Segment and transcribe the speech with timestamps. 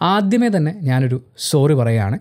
[0.00, 2.18] ആദ്യമേ തന്നെ ഞാനൊരു സോറി പറയുകയാണ്.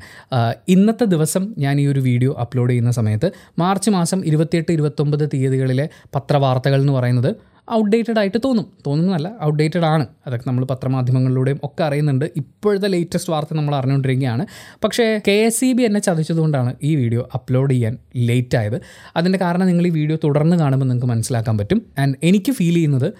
[0.67, 6.79] ഇന്നത്തെ ദിവസം ഞാൻ ഈ ഒരു വീഡിയോ അപ്ലോഡ് ചെയ്യുന്ന സമയത്ത് മാർച്ച് മാസം ഇരുപത്തിയെട്ട് ഇരുപത്തൊമ്പത് തീയതികളിലെ പത്രവാർത്തകൾ
[6.79, 7.35] എന്ന് പറയുന്നത്
[7.73, 8.65] ഔട്ട്ഡേറ്റഡ് ആയിട്ട് തോന്നും.
[8.87, 10.07] തോന്നുന്നതല്ല ഔട്ട്ഡേറ്റഡ് ആണ്.
[10.27, 12.25] അതൊക്കെ നമ്മൾ പത്രമാധ്യമങ്ങളിലൂടെയും ഒക്കെ അറിയുന്നുണ്ട്.
[12.35, 14.45] ഇപ്പോഴത്തെ ലേറ്റസ്റ്റ് വാർത്ത നമ്മൾ അറിഞ്ഞുകൊണ്ടിരിക്കുകയാണ്.
[14.83, 18.81] പക്ഷേ കെ എസ് ഇ ബി എന്നെ ചതിച്ചതുകൊണ്ടാണ് ഈ വീഡിയോ അപ്ലോഡ് ചെയ്യാൻ ലേറ്റ് ആയത്.
[19.15, 21.81] അതിന്റെ കാരണം നിങ്ങൾ ഈ വീഡിയോ തുടർന്ന് കാണുമ്പോൾ നിങ്ങൾക്ക് മനസ്സിലാക്കാൻ പറ്റും.
[21.97, 23.13] ആൻഡ് എനിക്ക് ഫീൽ ചെയ്യുന്നത്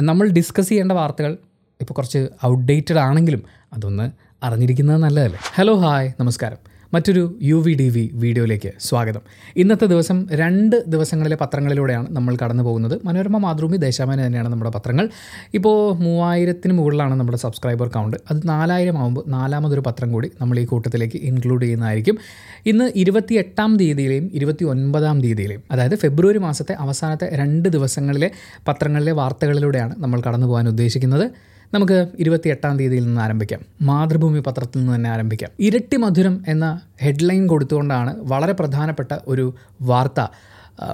[0.00, 1.38] നമ്മൾ ഡിസ്കസ് ചെയ്യേണ്ട വാർത്തകൾ
[1.80, 3.42] ഇപ്പോൾ കുറച്ച് ഔട്ട്ഡേറ്റഡ് ആണെങ്കിലും
[3.72, 4.10] അതൊന്ന്
[4.46, 5.38] അറിഞ്ഞിരിക്കുന്നത് നല്ലതല്ലേ?
[5.54, 6.58] ഹലോ ഹായ് നമസ്കാരം.
[6.94, 9.20] മറ്റൊരു യു വി ഡി വി വീഡിയോയിലേക്ക് സ്വാഗതം.
[9.56, 13.00] ഇന്നത്തെ ദിവസം രണ്ട് ദിവസങ്ങളിലെ പത്രങ്ങളിലൂടെയാണ് നമ്മൾ കടന്നു പോകുന്നത്.
[13.04, 15.08] മനോരമ മാതൃഭൂമി ദേശാഭിമാനി തന്നെയാണ് നമ്മുടെ പത്രങ്ങൾ.
[15.54, 21.20] ഇപ്പോൾ മൂവായിരത്തിന് മുകളിലാണ് നമ്മുടെ സബ്സ്ക്രൈബർ കൗണ്ട് അത് നാലായിരം ആകുമ്പോൾ നാലാമതൊരു പത്രം കൂടി നമ്മൾ ഈ കൂട്ടത്തിലേക്ക്
[21.30, 22.18] ഇൻക്ലൂഡ് ചെയ്യുന്നതായിരിക്കും.
[22.66, 28.30] ഇന്ന് ഇരുപത്തി എട്ടാം തീയതിയിലെയും ഇരുപത്തി ഒൻപതാം തീയതിയിലെയും അതായത് ഫെബ്രുവരി മാസത്തെ അവസാനത്തെ രണ്ട് ദിവസങ്ങളിലെ
[28.68, 31.57] പത്രങ്ങളിലെ വാർത്തകളിലൂടെയാണ് നമ്മൾ കടന്നു പോകാൻ ഉദ്ദേശിക്കുന്നത്.
[31.74, 33.60] നമുക്ക് ഇരുപത്തി എട്ടാം തീയതിയിൽ നിന്ന് ആരംഭിക്കാം.
[33.82, 35.50] മാതൃഭൂമി പത്രത്തിൽ നിന്ന് തന്നെ ആരംഭിക്കാം.
[35.60, 40.20] ഇരട്ടി മധുരം എന്ന ഹെഡ്ലൈൻ കൊടുത്തുകൊണ്ടാണ് വളരെ പ്രധാനപ്പെട്ട ഒരു വാർത്ത.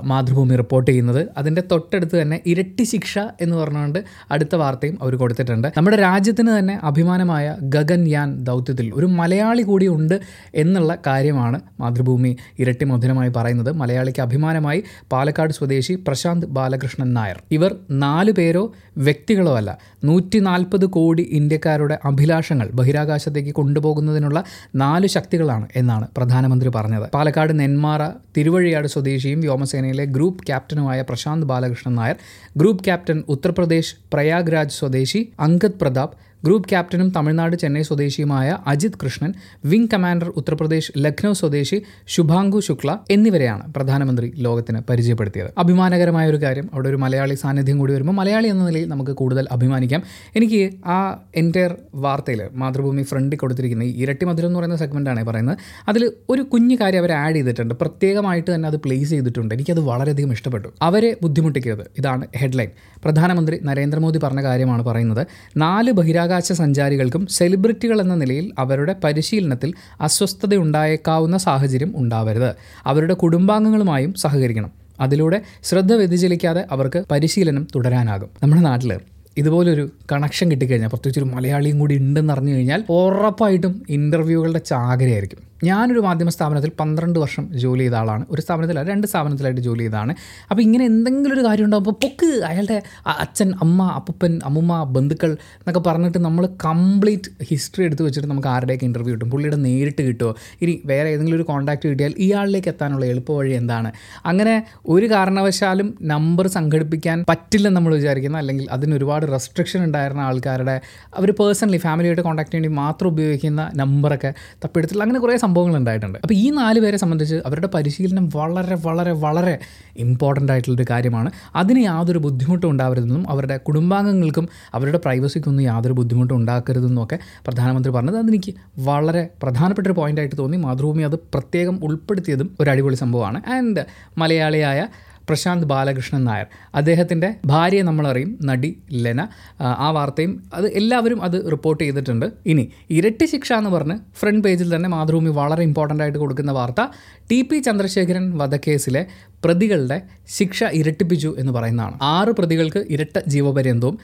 [0.04, 1.28] മാതൃഭൂമി റിപ്പോർട്ട് ചെയ്യുന്നത്.
[1.38, 5.68] അതിന്റെ തൊട്ടടുത്ത് തന്നെ ഇരട്ടി ശിക്ഷ എന്ന് പറഞ്ഞുകൊണ്ട് അടുത്ത വാർത്തയും അവർ കൊടുത്തിട്ടുണ്ട്.
[5.76, 10.20] നമ്മുടെ രാജ്യത്തിന് തന്നെ അഭിമാനമായ ഗഗൻയാൻ ദൗത്യത്തിൽ ഒരു മലയാളി കൂടി ഉണ്ട്
[10.54, 13.72] എന്നുള്ള കാര്യമാണ് മാതൃഭൂമി ഇരട്ടി മധുരമായി പറയുന്നത്.
[13.72, 17.42] മലയാളിക്ക് അഭിമാനമായി പാലക്കാട് സ്വദേശി പ്രശാന്ത് ബാലകൃഷ്ണൻ നായർ.
[17.50, 26.08] ഇവർ നാല് പേരോ വ്യക്തികളോ അല്ല നൂറ്റി നാൽപ്പത് കോടി ഇന്ത്യക്കാരുടെ അഭിലാഷങ്ങൾ ബഹിരാകാശത്തേക്ക് കൊണ്ടുപോകുന്നതിനുള്ള നാല് ശക്തികളാണ് എന്നാണ്
[26.16, 27.10] പ്രധാനമന്ത്രി പറഞ്ഞത്.
[27.14, 28.02] പാലക്കാട് നെന്മാറ
[28.36, 29.40] തിരുവഴിയാട് സ്വദേശിയും
[29.74, 32.16] വ്യോമസേനയിലെ ഗ്രൂപ്പ് ക്യാപ്റ്റനുമായ പ്രശാന്ത് ബാലകൃഷ്ണൻ നായർ
[32.56, 36.14] ഗ്രൂപ്പ് ക്യാപ്റ്റൻ ഉത്തർപ്രദേശ് പ്രയാഗ്രാജ് സ്വദേശി അങ്കദ് പ്രതാപ്
[36.44, 43.72] ഗ്രൂപ്പ് ക്യാപ്റ്റനും തമിഴ്നാട് ചെന്നൈ സ്വദേശിയുമായ അജിത് കൃഷ്ണൻ വിംഗ് കമാൻഡർ ഉത്തർപ്രദേശ് ലക്നൗ സ്വദേശി ശുഭാങ്കു ശുക്ല എന്നിവരെയാണ്
[43.72, 45.50] പ്രധാനമന്ത്രി ലോകത്തിന് പരിചയപ്പെടുത്തിയത്.
[45.58, 50.02] അഭിമാനകരമായ ഒരു കാര്യം അവിടെ ഒരു മലയാളി സാന്നിധ്യം കൂടി വരുമ്പോൾ മലയാളി എന്ന നിലയിൽ നമുക്ക് കൂടുതൽ അഭിമാനിക്കാം.
[50.36, 55.58] എനിക്ക് ആ എന്റയർ വാർത്തയിൽ മാതൃഭൂമി ഫ്രണ്ടിൽ കൊടുത്തിരിക്കുന്ന ഈ ഇരട്ടി മധുരം എന്ന് പറയുന്ന സെഗ്മെന്റാണ് പറയുന്നത്.
[55.88, 57.74] അതിൽ ഒരു കുഞ്ഞു കാര്യം അവർ ആഡ് ചെയ്തിട്ടുണ്ട്.
[57.74, 59.54] പ്രത്യേകമായിട്ട് തന്നെ അത് പ്ലേസ് ചെയ്തിട്ടുണ്ട്.
[59.54, 60.68] എനിക്കത് വളരെയധികം ഇഷ്ടപ്പെട്ടു.
[60.82, 61.86] അവരെ ബുദ്ധിമുട്ടിക്കരുത്.
[61.98, 62.70] ഇതാണ് ഹെഡ്ലൈൻ
[63.04, 65.26] പ്രധാനമന്ത്രി നരേന്ദ്രമോദി പറഞ്ഞ കാര്യമാണ് പറയുന്നത്.
[65.56, 72.54] നാല് ബഹിരാകാശ സഞ്ചാരികൾക്കും സെലിബ്രിറ്റികൾ എന്ന നിലയിൽ അവരുടെ പരിശീലനത്തിൽ അസ്വസ്ഥതയുണ്ടായേക്കാവുന്ന സാഹചര്യം ഉണ്ടാവരുത്.
[72.86, 74.70] അവരുടെ കുടുംബാംഗങ്ങളുമായും സഹകരിക്കണം.
[75.00, 78.28] അതിലൂടെ ശ്രദ്ധ വ്യതിചലിക്കാതെ അവർക്ക് പരിശീലനം തുടരാനാകും.
[78.42, 79.00] നമ്മുടെ നാട്ടിൽ
[79.36, 85.40] ഇതുപോലൊരു കണക്ഷൻ കിട്ടിക്കഴിഞ്ഞാൽ പ്രത്യേകിച്ച് ഒരു മലയാളിയും കൂടി ഉണ്ടെന്ന് അറിഞ്ഞു കഴിഞ്ഞാൽ ഉറപ്പായിട്ടും ഇന്റർവ്യൂകളുടെ ചാകരയായിരിക്കും.
[85.64, 88.24] ഞാനൊരു മാധ്യമ സ്ഥാപനത്തിൽ പന്ത്രണ്ട് വർഷം ജോലി ചെയ്ത ആളാണ്.
[88.30, 90.12] ഒരു സ്ഥാപനത്തിൽ രണ്ട് സ്ഥാപനത്തിലായിട്ട് ജോലി ചെയ്തതാണ്.
[90.50, 96.18] അപ്പോൾ ഇങ്ങനെ എന്തെങ്കിലും ഒരു കാര്യം ഉണ്ടാകുമ്പോൾ പൊക്ക് അയാളുടെ അച്ഛൻ അമ്മ അപ്പൂപ്പൻ അമ്മുമ്മ ബന്ധുക്കൾ എന്നൊക്കെ പറഞ്ഞിട്ട്
[96.18, 99.30] നമ്മൾ കംപ്ലീറ്റ് ഹിസ്റ്ററി എടുത്ത് വെച്ചിട്ട് നമുക്ക് ആരുടെയൊക്കെ ഇന്റർവ്യൂ കിട്ടും?
[99.30, 103.92] പുള്ളിയുടെ നേരിട്ട് കിട്ടുമോ ഇനി വേറെ ഏതെങ്കിലും ഒരു കോൺടാക്റ്റ് കിട്ടിയാൽ ഇയാളിലേക്ക് എത്താനുള്ള എളുപ്പ വഴി എന്താണ്?
[104.26, 108.94] അങ്ങനെ ഒരു കാരണവശാലും നമ്പർ സംഘടിപ്പിക്കാൻ പറ്റില്ലെന്ന് നമ്മൾ വിചാരിക്കുന്ന അല്ലെങ്കിൽ അതിന്
[109.26, 110.80] റെസ്ട്രിക്ഷൻ ഉണ്ടായിരുന്ന ആൾക്കാരുടെ
[111.16, 116.18] അവർ പേഴ്സണലി ഫാമിലിയായിട്ട് കോൺടാക്ട് വേണ്ടി മാത്രം ഉപയോഗിക്കുന്ന നമ്പറൊക്കെ തപ്പിയെടുത്തിട്ടുള്ള അങ്ങനെ കുറേ സംഭവങ്ങൾ ഉണ്ടായിട്ടുണ്ട്.
[116.18, 119.58] അപ്പോൾ ഈ നാല് പേരെ സംബന്ധിച്ച് അവരുടെ പരിശീലനം വളരെ വളരെ വളരെ
[119.96, 121.30] ഇമ്പോർട്ടന്റ് ആയിട്ടുള്ളൊരു കാര്യമാണ്.
[121.54, 128.54] അതിന് യാതൊരു ബുദ്ധിമുട്ടും ഉണ്ടാവരുതെന്നും അവരുടെ കുടുംബാംഗങ്ങൾക്കും അവരുടെ പ്രൈവസിക്കൊന്നും യാതൊരു ബുദ്ധിമുട്ടും ഉണ്ടാക്കരുതെന്നും ഒക്കെ പ്രധാനമന്ത്രി പറഞ്ഞത് അതെനിക്ക്
[128.78, 130.56] വളരെ പ്രധാനപ്പെട്ട ഒരു പോയിന്റായിട്ട് തോന്നി.
[130.56, 133.42] മാതൃഭൂമി അത് പ്രത്യേകം ഉൾപ്പെടുത്തിയതും ഒരു അടിപൊളി സംഭവമാണ്.
[133.50, 133.84] ആൻഡ്
[134.18, 134.86] മലയാളിയായ
[135.28, 136.46] പ്രശാന്ത് ബാലകൃഷ്ണൻ നായർ.
[136.74, 139.28] അദ്ദേഹത്തിന്റെ ഭാര്യയെ നമ്മളറിയും നടി ലെന.
[139.60, 142.26] ആ, വാർത്തയും അത് എല്ലാവരും അത് റിപ്പോർട്ട് ചെയ്തിട്ടുണ്ട്.
[142.46, 146.86] ഇനി ഇരട്ടി ശിക്ഷ എന്ന് പറഞ്ഞ് ഫ്രണ്ട് പേജിൽ തന്നെ മാതൃഭൂമി വളരെ ഇമ്പോർട്ടന്റ് ആയിട്ട് കൊടുക്കുന്ന വാർത്ത
[147.30, 149.06] ടി പി ചന്ദ്രശേഖരൻ വധക്കേസിലെ
[149.44, 151.98] പ്രതികളുടെ ശിക്ഷ ഇരട്ടിപ്പിച്ചു എന്ന് പറയുന്നതാണ്.
[152.02, 153.98] ആറ് പ്രതികൾക്ക് ഇരട്ട ജീവപര്യന്തവും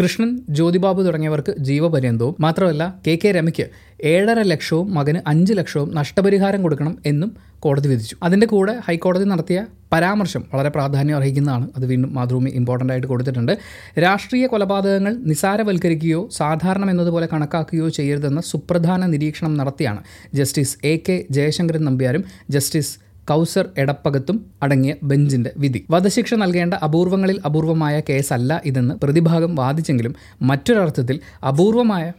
[0.00, 2.36] കൃഷ്ണൻ ജ്യോതിബാബു തുടങ്ങിയവർക്ക് ജീവപര്യന്തവും.
[2.40, 3.66] മാത്രമല്ല കെ കെ രമയ്ക്ക്
[4.04, 8.16] ഏഴര ലക്ഷവും മകന് അഞ്ച് ലക്ഷവും നഷ്ടപരിഹാരം കൊടുക്കണം എന്നും കോടതി വിധിച്ചു.
[8.22, 11.68] അതിന്റെ കൂടെ ഹൈക്കോടതി നടത്തിയ പരാമർശം വളരെ പ്രാധാന്യം അർഹിക്കുന്നതാണ്.
[11.76, 13.52] അത് വീണ്ടും മാതൃഭൂമി ഇമ്പോർട്ടന്റ് ആയിട്ട് കൊടുത്തിട്ടുണ്ട്.
[14.04, 20.02] രാഷ്ട്രീയ കൊലപാതകങ്ങൾ നിസാരവൽക്കരിക്കുകയോ സാധാരണം എന്നതുപോലെ കണക്കാക്കുകയോ ചെയ്യരുതെന്ന സുപ്രധാന നിരീക്ഷണം നടത്തിയാണ്
[20.34, 22.94] ജസ്റ്റിസ് എ കെ ജയശങ്കരൻ നമ്പ്യാരും ജസ്റ്റിസ്
[23.30, 25.80] കൗസർ എടപ്പകത്തും അടങ്ങിയ ബെഞ്ചിന്റെ വിധി.
[25.90, 32.12] വധശിക്ഷ നൽകേണ്ട അപൂർവങ്ങളിൽ അപൂർവമായ കേസല്ല ഇതെന്ന് പ്രതിഭാഗം വാദിച്ചെങ്കിലും മറ്റൊരർത്ഥത്തിൽ അപൂർവമായ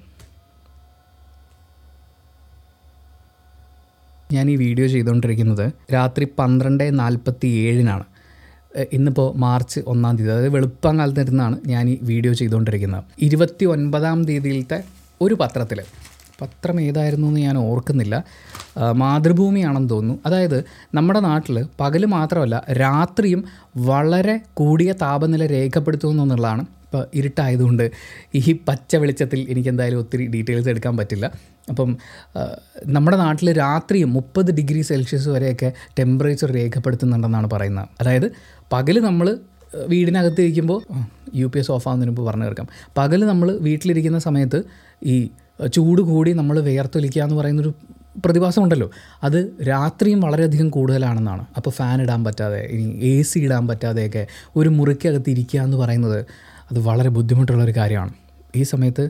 [4.37, 5.65] ഞാൻ ഈ വീഡിയോ ചെയ്തുകൊണ്ടിരിക്കുന്നത്
[5.95, 8.05] രാത്രി പന്ത്രണ്ട് നാൽപ്പത്തി ഏഴിനാണ്.
[8.95, 13.03] ഇന്നിപ്പോൾ മാർച്ച് ഒന്നാം തീയതി അതായത് വെളുപ്പം കാലത്തിരുന്നാണ് ഞാൻ ഈ വീഡിയോ ചെയ്തുകൊണ്ടിരിക്കുന്നത്.
[13.27, 14.79] ഇരുപത്തി ഒൻപതാം തീയതിയിലത്തെ
[15.25, 15.81] ഒരു പത്രത്തിൽ
[16.41, 18.15] പത്രം ഏതായിരുന്നു എന്ന് ഞാൻ ഓർക്കുന്നില്ല.
[19.01, 20.15] മാതൃഭൂമിയാണെന്ന് തോന്നുന്നു.
[20.27, 20.57] അതായത്
[20.97, 23.41] നമ്മുടെ നാട്ടിൽ പകൽ മാത്രമല്ല രാത്രിയും
[23.89, 27.85] വളരെ കൂടിയ താപനില രേഖപ്പെടുത്തുന്നു എന്നുള്ളതാണ് ഇപ്പോൾ ഇരുട്ടായതുകൊണ്ട്
[28.39, 31.25] ഈ പച്ച വെളിച്ചത്തിൽ എനിക്ക് എന്തായാലും ഒത്തിരി ഡീറ്റെയിൽസ് എടുക്കാൻ പറ്റില്ല.
[31.69, 31.97] അപ്പം
[32.88, 37.88] നമ്മുടെ നാട്ടിൽ രാത്രി മുപ്പത് ഡിഗ്രി സെൽഷ്യസ് വരെയൊക്കെ ടെമ്പറേച്ചർ രേഖപ്പെടുത്തുന്നുണ്ടെന്നാണ് പറയുന്നത്.
[38.01, 38.31] അതായത്
[38.73, 39.38] പകൽ നമ്മൾ
[39.88, 40.79] വീടിനകത്ത് ഇരിക്കുമ്പോൾ
[41.35, 42.67] യു പി എസ് ഓഫ് ആവുന്നതിന് മുമ്പ് പറഞ്ഞു തീർക്കാം
[42.97, 44.63] പകൽ നമ്മൾ വീട്ടിലിരിക്കുന്ന സമയത്ത്
[45.03, 45.15] ഈ
[45.73, 47.71] ചൂട് കൂടി നമ്മൾ വിയർത്തൊലിക്കുക എന്ന് പറയുന്നൊരു
[48.25, 48.91] പ്രതിഭാസമുണ്ടല്ലോ.
[49.23, 51.45] അത് രാത്രിയും വളരെയധികം കൂടുതലാണെന്നാണ്.
[51.57, 56.19] അപ്പോൾ ഫാൻ ഇടാൻ പറ്റാതെ ഇനി എ സി ഇടാൻ പറ്റാതെയൊക്കെ ഒരു മുറിക്കകത്ത് ഇരിക്കുക എന്ന് പറയുന്നത്
[56.71, 58.13] അത് വളരെ ബുദ്ധിമുട്ടുള്ളൊരു കാര്യമാണ്.
[58.56, 59.09] ഈ സമയത്ത്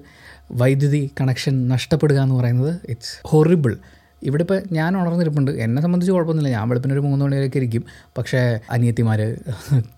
[0.52, 3.78] വൈദ്യുതി കണക്ഷൻ നഷ്ടപ്പെടുക എന്ന് പറയുന്നത് ഇറ്റ്സ് ഹൊറിബിൾ
[4.24, 5.52] ഇവിടെ ഇപ്പോൾ ഞാൻ ഉണർന്നിരിപ്പുണ്ട്.
[5.52, 6.58] എന്നെ സംബന്ധിച്ച് കുഴപ്പമൊന്നുമില്ല.
[6.58, 7.84] ഞാൻ വെളുപ്പിന് ഒരു മൂന്ന് മണിവരെയൊക്കെ ഇരിക്കും.
[8.18, 9.38] പക്ഷേ അനിയത്തിമാർ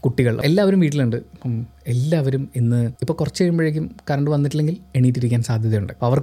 [0.06, 1.16] കുട്ടികൾ എല്ലാവരും വീട്ടിലുണ്ട്.
[1.16, 5.94] അപ്പം എല്ലാവരും ഇന്ന് ഇപ്പോൾ കുറച്ച് കഴിയുമ്പോഴേക്കും കറണ്ട് വന്നിട്ടില്ലെങ്കിൽ എണീറ്റിരിക്കാൻ സാധ്യതയുണ്ട്.
[6.02, 6.20] പവർ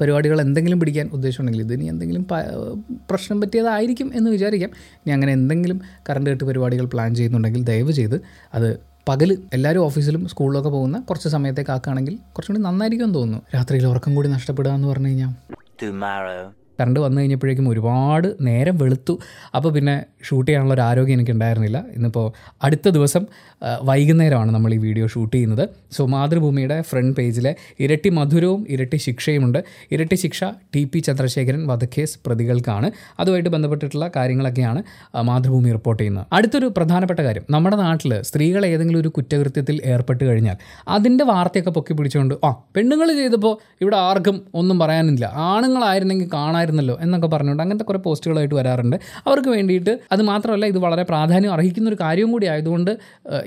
[0.00, 2.26] പരിപാടികൾ എന്തെങ്കിലും പിടിക്കാൻ ഉദ്ദേശമുണ്ടെങ്കിൽ ഇതിന് എന്തെങ്കിലും
[3.10, 4.70] പ്രശ്നം പറ്റിയതായിരിക്കും എന്ന് വിചാരിക്കാം.
[4.94, 5.80] ഇനി അങ്ങനെ എന്തെങ്കിലും
[6.10, 8.20] കറണ്ട് കട്ട് പരിപാടികൾ പ്ലാൻ ചെയ്യുന്നുണ്ടെങ്കിൽ ദയവ് ചെയ്ത്
[8.54, 14.14] അത് പകൽ എല്ലാവരും ഓഫീസിലും സ്കൂളിലൊക്കെ പോകുന്ന കുറച്ച് സമയത്തേക്ക് ആക്കുകയാണെങ്കിൽ കുറച്ചും കൂടി നന്നായിരിക്കും തോന്നുന്നു രാത്രിയിൽ ഉറക്കം
[14.14, 15.32] കൂടി നഷ്ടപ്പെടുക എന്ന് പറഞ്ഞു കഴിഞ്ഞാൽ.
[16.80, 19.14] കറണ്ട് വന്നു കഴിഞ്ഞപ്പോഴേക്കും ഒരുപാട് നേരം വെളുത്തു.
[19.56, 19.96] അപ്പോൾ പിന്നെ
[20.28, 21.78] ഷൂട്ട് ചെയ്യാനുള്ള ഒരു ആരോഗ്യം എനിക്ക് ഉണ്ടായിരുന്നില്ല.
[21.96, 22.26] ഇന്നിപ്പോൾ
[22.66, 23.24] അടുത്ത ദിവസം
[23.90, 25.64] വൈകുന്നേരമാണ് നമ്മൾ ഈ വീഡിയോ ഷൂട്ട് ചെയ്യുന്നത്.
[25.96, 27.52] സോ മാതൃഭൂമിയുടെ ഫ്രണ്ട് പേജിലെ
[27.84, 29.60] ഇരട്ടി മധുരവും ഇരട്ടി ശിക്ഷയുമുണ്ട്.
[29.92, 30.40] ഇരട്ടി ശിക്ഷ
[30.74, 32.90] ടി പി ചന്ദ്രശേഖരൻ വധക്കേസ് പ്രതികൾക്കാണ്.
[33.20, 34.82] അതുമായിട്ട് ബന്ധപ്പെട്ടിട്ടുള്ള കാര്യങ്ങളൊക്കെയാണ്
[35.30, 36.26] മാതൃഭൂമി റിപ്പോർട്ട് ചെയ്യുന്നത്.
[36.32, 37.44] അടുത്തൊരു പ്രധാനപ്പെട്ട കാര്യം.
[37.54, 40.56] നമ്മുടെ നാട്ടിൽ സ്ത്രീകൾ ഏതെങ്കിലും ഒരു കുറ്റകൃത്യത്തിൽ ഏർപ്പെട്ട് കഴിഞ്ഞാൽ
[40.96, 45.24] അതിന്റെ വാർത്തയൊക്കെ പൊക്കി പിടിച്ചുകൊണ്ട് ആ പെണ്ണുങ്ങൾ ചെയ്തപ്പോൾ ഇവിടെ ആർക്കും ഒന്നും പറയാനില്ല.
[45.50, 46.28] ആണുങ്ങളായിരുന്നെങ്കിൽ
[46.68, 48.96] കാണായിരുന്നല്ലോ എന്നൊക്കെ പറഞ്ഞുകൊണ്ട് അങ്ങനത്തെ കുറേ പോസ്റ്റുകളായിട്ട് വരാറുണ്ട്.
[49.26, 52.92] അവർക്ക് വേണ്ടിയിട്ട് അത് മാത്രമല്ല ഇത് വളരെ പ്രാധാന്യം അർഹിക്കുന്ന ഒരു കാര്യവും കൂടി ആയതുകൊണ്ട്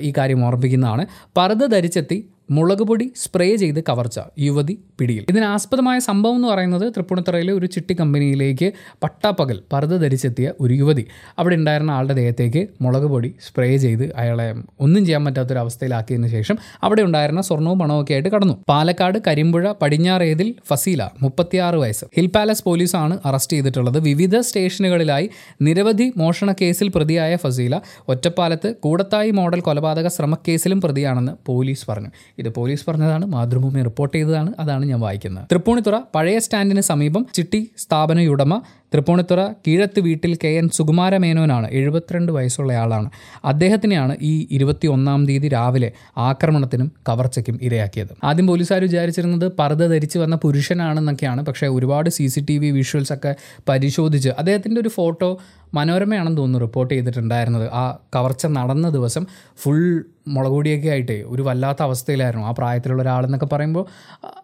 [0.08, 1.04] ഈ കാര്യം ഓർമ്മിക്കുന്നതാണ്
[1.38, 2.18] പർദ്ദ ധരിച്ചെത്തി
[2.50, 5.26] മുളക് പൊടി സ്പ്രേ ചെയ്ത് കവർച്ച യുവതി പിടിയിൽ.
[5.28, 8.72] ഇതിനാസ്പദമായ സംഭവം എന്ന് പറയുന്നത് തൃപ്പൂണിത്തറയിലെ ഒരു ചിട്ടി കമ്പനിയിലേക്ക്
[9.02, 11.06] പട്ടാപ്പകൽ പർദ്ദ ധരിച്ചെത്തിയ ഒരു യുവതി.
[11.38, 17.40] അവിടെ ഉണ്ടായിരുന്ന ആളുടെ ദേഹത്തേക്ക് മുളക് പൊടി സ്പ്രേ ചെയ്ത് അയാളെ ഒന്നും ചെയ്യാൻ പറ്റാത്തൊരവസ്ഥയിലാക്കിയതിനു ശേഷം അവിടെ ഉണ്ടായിരുന്ന
[17.40, 18.64] സ്വർണവും പണവും ഒക്കെ ആയിട്ട് കടന്നു.
[18.68, 22.04] പാലക്കാട് കരിമ്പുഴ പടിഞ്ഞാറേതിൽ ഫസീല മുപ്പത്തിയാറ് വയസ്സ്.
[22.16, 24.00] ഹിൽ പാലസ് പോലീസാണ് അറസ്റ്റ് ചെയ്തിട്ടുള്ളത്.
[24.00, 25.30] വിവിധ സ്റ്റേഷനുകളിലായി
[25.62, 32.10] നിരവധി മോഷണ കേസിൽ പ്രതിയായ ഫസീല ഒറ്റപ്പാലത്ത് കൂടത്തായി മോഡൽ കൊലപാതക ശ്രമക്കേസിലും പ്രതിയാണെന്ന് പോലീസ് പറഞ്ഞു.
[32.42, 35.44] ഇത് പോലീസ് പറഞ്ഞതാണ് മാതൃഭൂമി റിപ്പോർട്ട് ചെയ്തതാണ് അതാണ് ഞാൻ വായിക്കുന്നത്.
[35.52, 38.60] തൃപ്പൂണിത്തുറ പഴയ സ്റ്റാൻഡിന് സമീപം ചിട്ടി സ്ഥാപനയുടമ
[38.94, 43.10] തൃപ്പൂണിത്തുറ കീഴത്ത് വീട്ടിൽ കെ എൻ സുകുമാര മേനോനാണ് എഴുപത്തിരണ്ട് വയസ്സുള്ളയാളാണ്.
[43.44, 48.08] അദ്ദേഹത്തിനെയാണ് ഈ ഇരുപത്തി ഒന്നാം തീയതി രാവിലെ ആക്രമണത്തിനും കവർച്ചയ്ക്കും ഇരയാക്കിയത്.
[48.24, 51.42] ആദ്യം പോലീസുകാർ വിചാരിച്ചിരുന്നത് പർദ്ദ ധരിച്ച് വന്ന പുരുഷനാണെന്നൊക്കെയാണ്.
[51.42, 53.34] പക്ഷേ ഒരുപാട് C C T V visuals ഒക്കെ
[53.68, 55.38] പരിശോധിച്ച് അദ്ദേഹത്തിന്റെ ഒരു ഫോട്ടോ
[55.74, 57.70] മനോരമയാണെന്ന് തോന്നുന്നു റിപ്പോർട്ട് ചെയ്തിട്ടുണ്ടായിരുന്നത്.
[57.72, 59.26] ആ കവർച്ച നടന്ന ദിവസം
[59.62, 62.46] ഫുൾ മുളകൊടിയൊക്കെ ആയിട്ട് ഒരു വല്ലാത്ത അവസ്ഥയിലായിരുന്നു.
[62.46, 63.86] ആ പ്രായത്തിലുള്ള ഒരാളെന്നൊക്കെ പറയുമ്പോൾ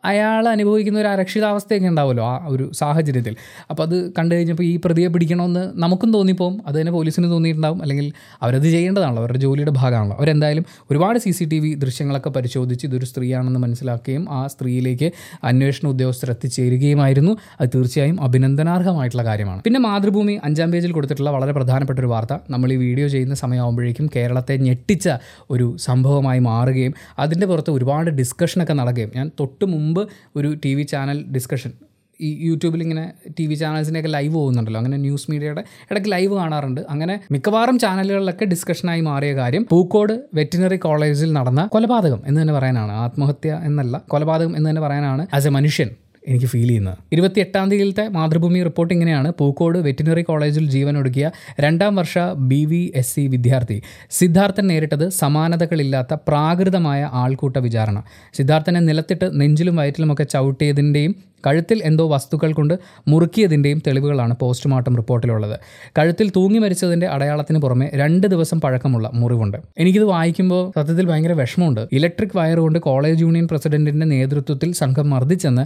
[0.04, 3.36] അയാൾ അനുഭവിക്കുന്ന ഒരു അരക്ഷിതാവസ്ഥയൊക്കെ ഉണ്ടാവുമല്ലോ ആ ഒരു സാഹചര്യത്തിൽ.
[3.70, 6.56] അപ്പോൾ അത് കണ്ടു കഴിഞ്ഞപ്പോൾ ഈ പ്രതിയെ പിടിക്കണമെന്ന് നമുക്കും തോന്നിപ്പോവും.
[6.66, 7.82] അത് തന്നെ പോലീസിന് തോന്നിയിട്ടുണ്ടാവും.
[7.82, 8.06] അല്ലെങ്കിൽ
[8.42, 9.22] അവരത് ചെയ്യേണ്ടതാണല്ലോ.
[9.22, 10.16] അവരുടെ ജോലിയുടെ ഭാഗമാണല്ലോ.
[10.16, 15.10] അവരെന്തായാലും ഒരുപാട് സി സി ടി വി ദൃശ്യങ്ങളൊക്കെ പരിശോധിച്ച് ഇതൊരു സ്ത്രീയാണെന്ന് മനസ്സിലാക്കുകയും ആ സ്ത്രീയിലേക്ക്
[15.44, 17.36] അന്വേഷണ ഉദ്യോഗസ്ഥർ എത്തിച്ചേരുകയുമായിരുന്നു.
[17.60, 19.62] അത് തീർച്ചയായും അഭിനന്ദനാർഹമായിട്ടുള്ള കാര്യമാണ്.
[19.62, 22.38] പിന്നെ മാതൃഭൂമി അഞ്ചാം പേജിൽ കൊടുത്തിട്ടുള്ള വളരെ പ്രധാനപ്പെട്ട ഒരു വാർത്ത.
[22.50, 25.08] നമ്മൾ ഈ വീഡിയോ ചെയ്യുന്ന സമയമാകുമ്പോഴേക്കും കേരളത്തെ ഞെട്ടിച്ച
[25.50, 29.12] ഒരു സംഭവമായി മാറുകയും അതിന്റെ പുറത്ത് ഒരുപാട് ഡിസ്കഷനൊക്കെ നടക്കുകയും.
[29.16, 30.02] ഞാൻ തൊട്ട് മുമ്പ്
[30.36, 31.72] ഒരു ടി വി ചാനൽ ഡിസ്കഷൻ
[32.20, 34.78] ഈ യൂട്യൂബിൽ ഇങ്ങനെ ടി വി ചാനൽസിന്റെയൊക്കെ ലൈവ് പോകുന്നുണ്ടല്ലോ.
[34.78, 36.80] അങ്ങനെ ന്യൂസ് മീഡിയയുടെ ഇടയ്ക്ക് ലൈവ് കാണാറുണ്ട്.
[36.90, 42.92] അങ്ങനെ മിക്കവാറും ചാനലുകളിലൊക്കെ ഡിസ്കഷനായി മാറിയ കാര്യം പൂക്കോട് വെറ്റിനറി കോളേജിൽ നടന്ന കൊലപാതകം എന്ന് തന്നെ പറയാനാണ്.
[42.92, 45.88] ആത്മഹത്യ എന്നല്ല കൊലപാതകം എന്ന് തന്നെ പറയാനാണ് ആസ് എ മനുഷ്യൻ.
[46.28, 46.98] എനിക്ക് ഫീൽ ചെയ്യുന്നത്.
[47.12, 49.32] ഇരുപത്തി എട്ടാം തീയതിയിലത്തെ മാതൃഭൂമി റിപ്പോർട്ട് ഇങ്ങനെയാണ്.
[49.38, 51.30] പൂക്കോട് വെറ്റിനറി കോളേജിൽ ജീവൻ ഒടുക്കിയ
[51.60, 58.02] രണ്ടാം വർഷ ബി വി എസ് സി വിദ്യാർത്ഥി സിദ്ധാർത്ഥൻ നേരിട്ടത് സമാനതകളില്ലാത്ത പ്രാകൃതമായ ആൾക്കൂട്ട വിചാരണ.
[58.34, 61.14] സിദ്ധാർത്ഥനെ നിലത്തിട്ട് നെഞ്ചിലും വയറ്റിലുമൊക്കെ ചവിട്ടിയതിന്റെയും
[61.46, 62.74] കഴുത്തിൽ എന്തോ വസ്തുക്കൾ കൊണ്ട്
[63.08, 65.60] മുറുക്കിയതിന്റെയും തെളിവുകളാണ് പോസ്റ്റ്മോർട്ടം റിപ്പോർട്ടിലുള്ളത്
[65.98, 69.56] കഴുത്തിൽ തൂങ്ങി മരിച്ചതിന്റെ അടയാളത്തിന് പുറമെ രണ്ട് ദിവസം പഴക്കമുള്ള മുറിവുണ്ട്.
[69.78, 71.88] എനിക്കിത് വായിക്കുമ്പോൾ സത്യത്തിൽ ഭയങ്കര വിഷമമുണ്ട്.
[71.92, 75.64] ഇലക്ട്രിക് വയർ കൊണ്ട് കോളേജ് യൂണിയൻ പ്രസിഡന്റിന്റെ നേതൃത്വത്തിൽ സംഘം മർദ്ദിച്ചെന്ന്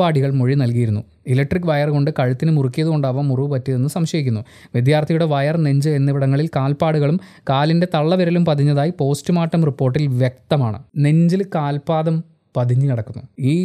[0.00, 1.00] സഹപാഠികൾ മൊഴി നൽകിയിരുന്നു.
[1.26, 4.42] ഇലക്ട്രിക് വയർ കൊണ്ട് കഴുത്തിന് മുറുക്കിയത് കൊണ്ടാവാം മുറിവ് പറ്റിയതെന്ന് സംശയിക്കുന്നു.
[4.74, 7.18] വിദ്യാർത്ഥിയുടെ വയർ നെഞ്ച് എന്നിവിടങ്ങളിൽ കാൽപ്പാടുകളും
[7.50, 10.78] കാലിന്റെ തള്ളവിരലും പതിഞ്ഞതായി പോസ്റ്റ്മോർട്ടം റിപ്പോർട്ടിൽ വ്യക്തമാണ്.
[10.98, 12.16] നെഞ്ചിൽ കാൽപാദം
[12.56, 13.22] പതിഞ്ഞു കിടക്കുന്നു.
[13.38, 13.56] ഈ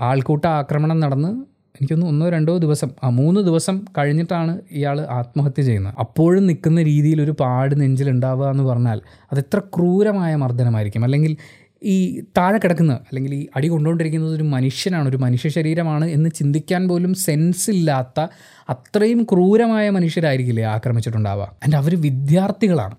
[0.00, 1.30] ആൾക്കൂട്ട ആക്രമണം നടന്ന്
[1.78, 5.94] എനിക്കൊന്ന് ഒന്നോ രണ്ടോ ദിവസം ആ മൂന്ന് ദിവസം കഴിഞ്ഞിട്ടാണ് ഇയാൾ ആത്മഹത്യ ചെയ്യുന്നത്.
[6.00, 9.00] അപ്പോഴും നിൽക്കുന്ന രീതിയിൽ ഒരു പാട് നെഞ്ചിലുണ്ടാവുക എന്ന് പറഞ്ഞാൽ
[9.32, 11.04] അതെത്ര ക്രൂരമായ മർദ്ദനമായിരിക്കും.
[11.04, 11.36] അല്ലെങ്കിൽ
[11.82, 17.14] ഈ താഴെ കിടക്കുന്ന അല്ലെങ്കിൽ ഈ അടി കൊണ്ടുകൊണ്ടിരിക്കുന്നത് ഒരു മനുഷ്യനാണ് ഒരു മനുഷ്യ ശരീരമാണ് എന്ന് ചിന്തിക്കാൻ പോലും
[17.14, 18.26] സെൻസ് ഇല്ലാത്ത
[18.70, 21.56] അത്രയും ക്രൂരമായ മനുഷ്യരായിരിക്കില്ലേ ആക്രമിച്ചിട്ടുണ്ടാവുക.
[21.62, 22.94] ആൻഡ് അവർ വിദ്യാർത്ഥികളാണ്.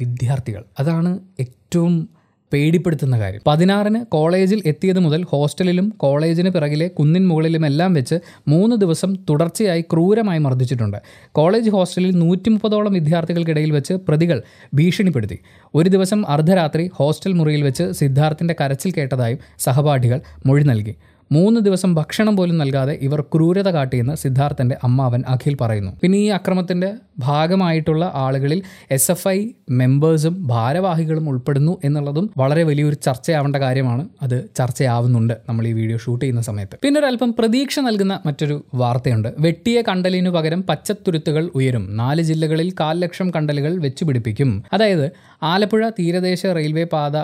[0.00, 0.64] വിദ്യാർത്ഥികൾ.
[0.80, 2.08] അതാണ് ഏറ്റവും
[2.52, 3.40] പേടിപ്പെടുത്തുന്ന കാര്യം.
[3.46, 8.14] പതിനാറിന് കോളേജിൽ എത്തിയത് മുതൽ ഹോസ്റ്റലിലും കോളേജിന് പിറകിലെ കുന്നിൻ മുകളിലും എല്ലാം വെച്ച്
[8.48, 10.98] മൂന്ന് ദിവസം തുടർച്ചയായി ക്രൂരമായി മർദ്ദിച്ചിട്ടുണ്ട്.
[11.32, 14.42] കോളേജ് ഹോസ്റ്റലിൽ നൂറ്റി മുപ്പതോളം വിദ്യാർത്ഥികൾക്കിടയിൽ വെച്ച് പ്രതികൾ
[14.74, 15.38] ഭീഷണിപ്പെടുത്തി.
[15.74, 20.96] ഒരു ദിവസം അർദ്ധരാത്രി ഹോസ്റ്റൽ മുറിയിൽ വെച്ച് സിദ്ധാർത്ഥിന്റെ കരച്ചിൽ കേട്ടതായും സഹപാഠികൾ മൊഴി നൽകി.
[21.32, 25.92] മൂന്ന് ദിവസം ഭക്ഷണം പോലും നൽകാതെ ഇവർ ക്രൂരത കാട്ടിയെന്ന് സിദ്ധാർത്ഥന്റെ അമ്മാവൻ അഖിൽ പറയുന്നു.
[26.02, 33.56] പിന്നെ ഈ അക്രമത്തിന്റെ ഭാഗമായിട്ടുള്ള ആളുകളിൽ എസ് എഫ് ഐ മെമ്പേഴ്സും ഭാരവാഹികളും ഉൾപ്പെടുന്നു എന്നുള്ളതും വളരെ വലിയൊരു ചർച്ചയാവേണ്ട
[33.56, 34.08] കാര്യമാണ്.
[34.22, 36.78] അത് ചർച്ചയാവുന്നുണ്ട് നമ്മൾ ഈ വീഡിയോ ഷൂട്ട് ചെയ്യുന്ന സമയത്ത്.
[36.82, 39.28] പിന്നെ ഒരല്പം പ്രതീക്ഷ നൽകുന്ന മറ്റൊരു വാർത്തയുണ്ട്.
[39.38, 41.96] വെട്ടിയ കണ്ടലിനു പകരം പച്ചത്തുരുത്തുകൾ ഉയരും.
[41.96, 44.64] നാല് ജില്ലകളിൽ കാൽ ലക്ഷം കണ്ടലുകൾ വെച്ചുപിടിപ്പിക്കും.
[44.72, 45.10] അതായത്
[45.42, 47.16] ആലപ്പുഴ തീരദേശ റെയിൽവേ പാത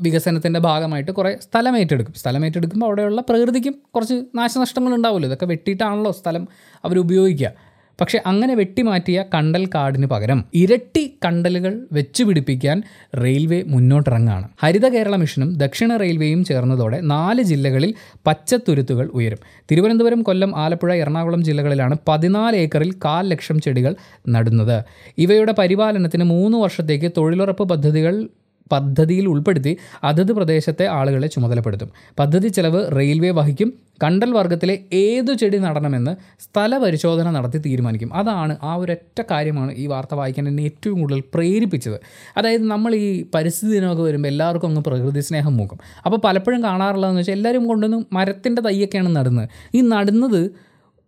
[0.00, 2.14] വികസനത്തിന്റെ ഭാഗമായിട്ട് കുറേ സ്ഥലം ഏറ്റെടുക്കും.
[2.14, 5.26] സ്ഥലം ഏറ്റെടുക്കുമ്പോൾ അവിടെയുള്ള പ്രകൃതിക്കും കുറച്ച് നാശനഷ്ടങ്ങൾ ഉണ്ടാവുമല്ലോ.
[5.26, 6.48] ഇതൊക്കെ വെട്ടിയിട്ടാണല്ലോ സ്ഥലം
[6.84, 7.52] അവർ ഉപയോഗിക്കുക.
[8.00, 12.82] പക്ഷേ അങ്ങനെ വെട്ടിമാറ്റിയ കണ്ടൽ കാടിന് പകരം ഇരട്ടി കണ്ടലുകൾ വെച്ചുപിടിപ്പിക്കാൻ
[13.22, 17.94] റെയിൽവേ മുന്നോട്ടിറങ്ങാണ് ഹരിത കേരള മിഷനും ദക്ഷിണ റെയിൽവേയും ചേർന്നതോടെ നാല് ജില്ലകളിൽ
[18.26, 19.38] പച്ചത്തുരുത്തുകൾ ഉയരും.
[19.70, 23.94] തിരുവനന്തപുരം കൊല്ലം ആലപ്പുഴ എറണാകുളം ജില്ലകളിലാണ് പതിനാല് ഏക്കറിൽ കാൽ ലക്ഷം ചെടികൾ
[24.28, 24.84] നടുന്നത്.
[25.18, 28.28] ഇവയുടെ പരിപാലനത്തിന് മൂന്ന് വർഷത്തേക്ക് തൊഴിലുറപ്പ് പദ്ധതികൾ
[28.72, 31.90] പദ്ധതിയിൽ ഉൾപ്പെടുത്തി അതത് പ്രദേശത്തെ ആളുകളെ ചുമതലപ്പെടുത്തും.
[32.18, 33.72] പദ്ധതി ചെലവ് റെയിൽവേ വഹിക്കും.
[34.02, 38.14] കണ്ടൽ വർഗത്തിലെ ഏതു ചെടി നടണമെന്ന് സ്ഥല പരിശോധന നടത്തി തീരുമാനിക്കും.
[38.14, 42.00] അതാണ് ആ ഒരൊറ്റ കാര്യമാണ് ഈ വാർത്ത വായിക്കാൻ എന്നെ ഏറ്റവും കൂടുതൽ പ്രേരിപ്പിച്ചത്.
[42.36, 45.78] അതായത് നമ്മൾ ഈ പരിസ്ഥിതി ദിനമൊക്കെ വരുമ്പോൾ എല്ലാവർക്കും അങ്ങ് പ്രകൃതി സ്നേഹം മൂക്കും.
[46.06, 49.48] അപ്പോൾ പലപ്പോഴും കാണാറുള്ളതെന്ന് വെച്ചാൽ എല്ലാവരും കൊണ്ടുവന്ന് മരത്തിന്റെ തയ്യൊക്കെയാണ് നടുന്നത്.
[49.74, 50.50] ഈ നടുന്നത്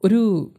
[0.05, 0.51] ഒരു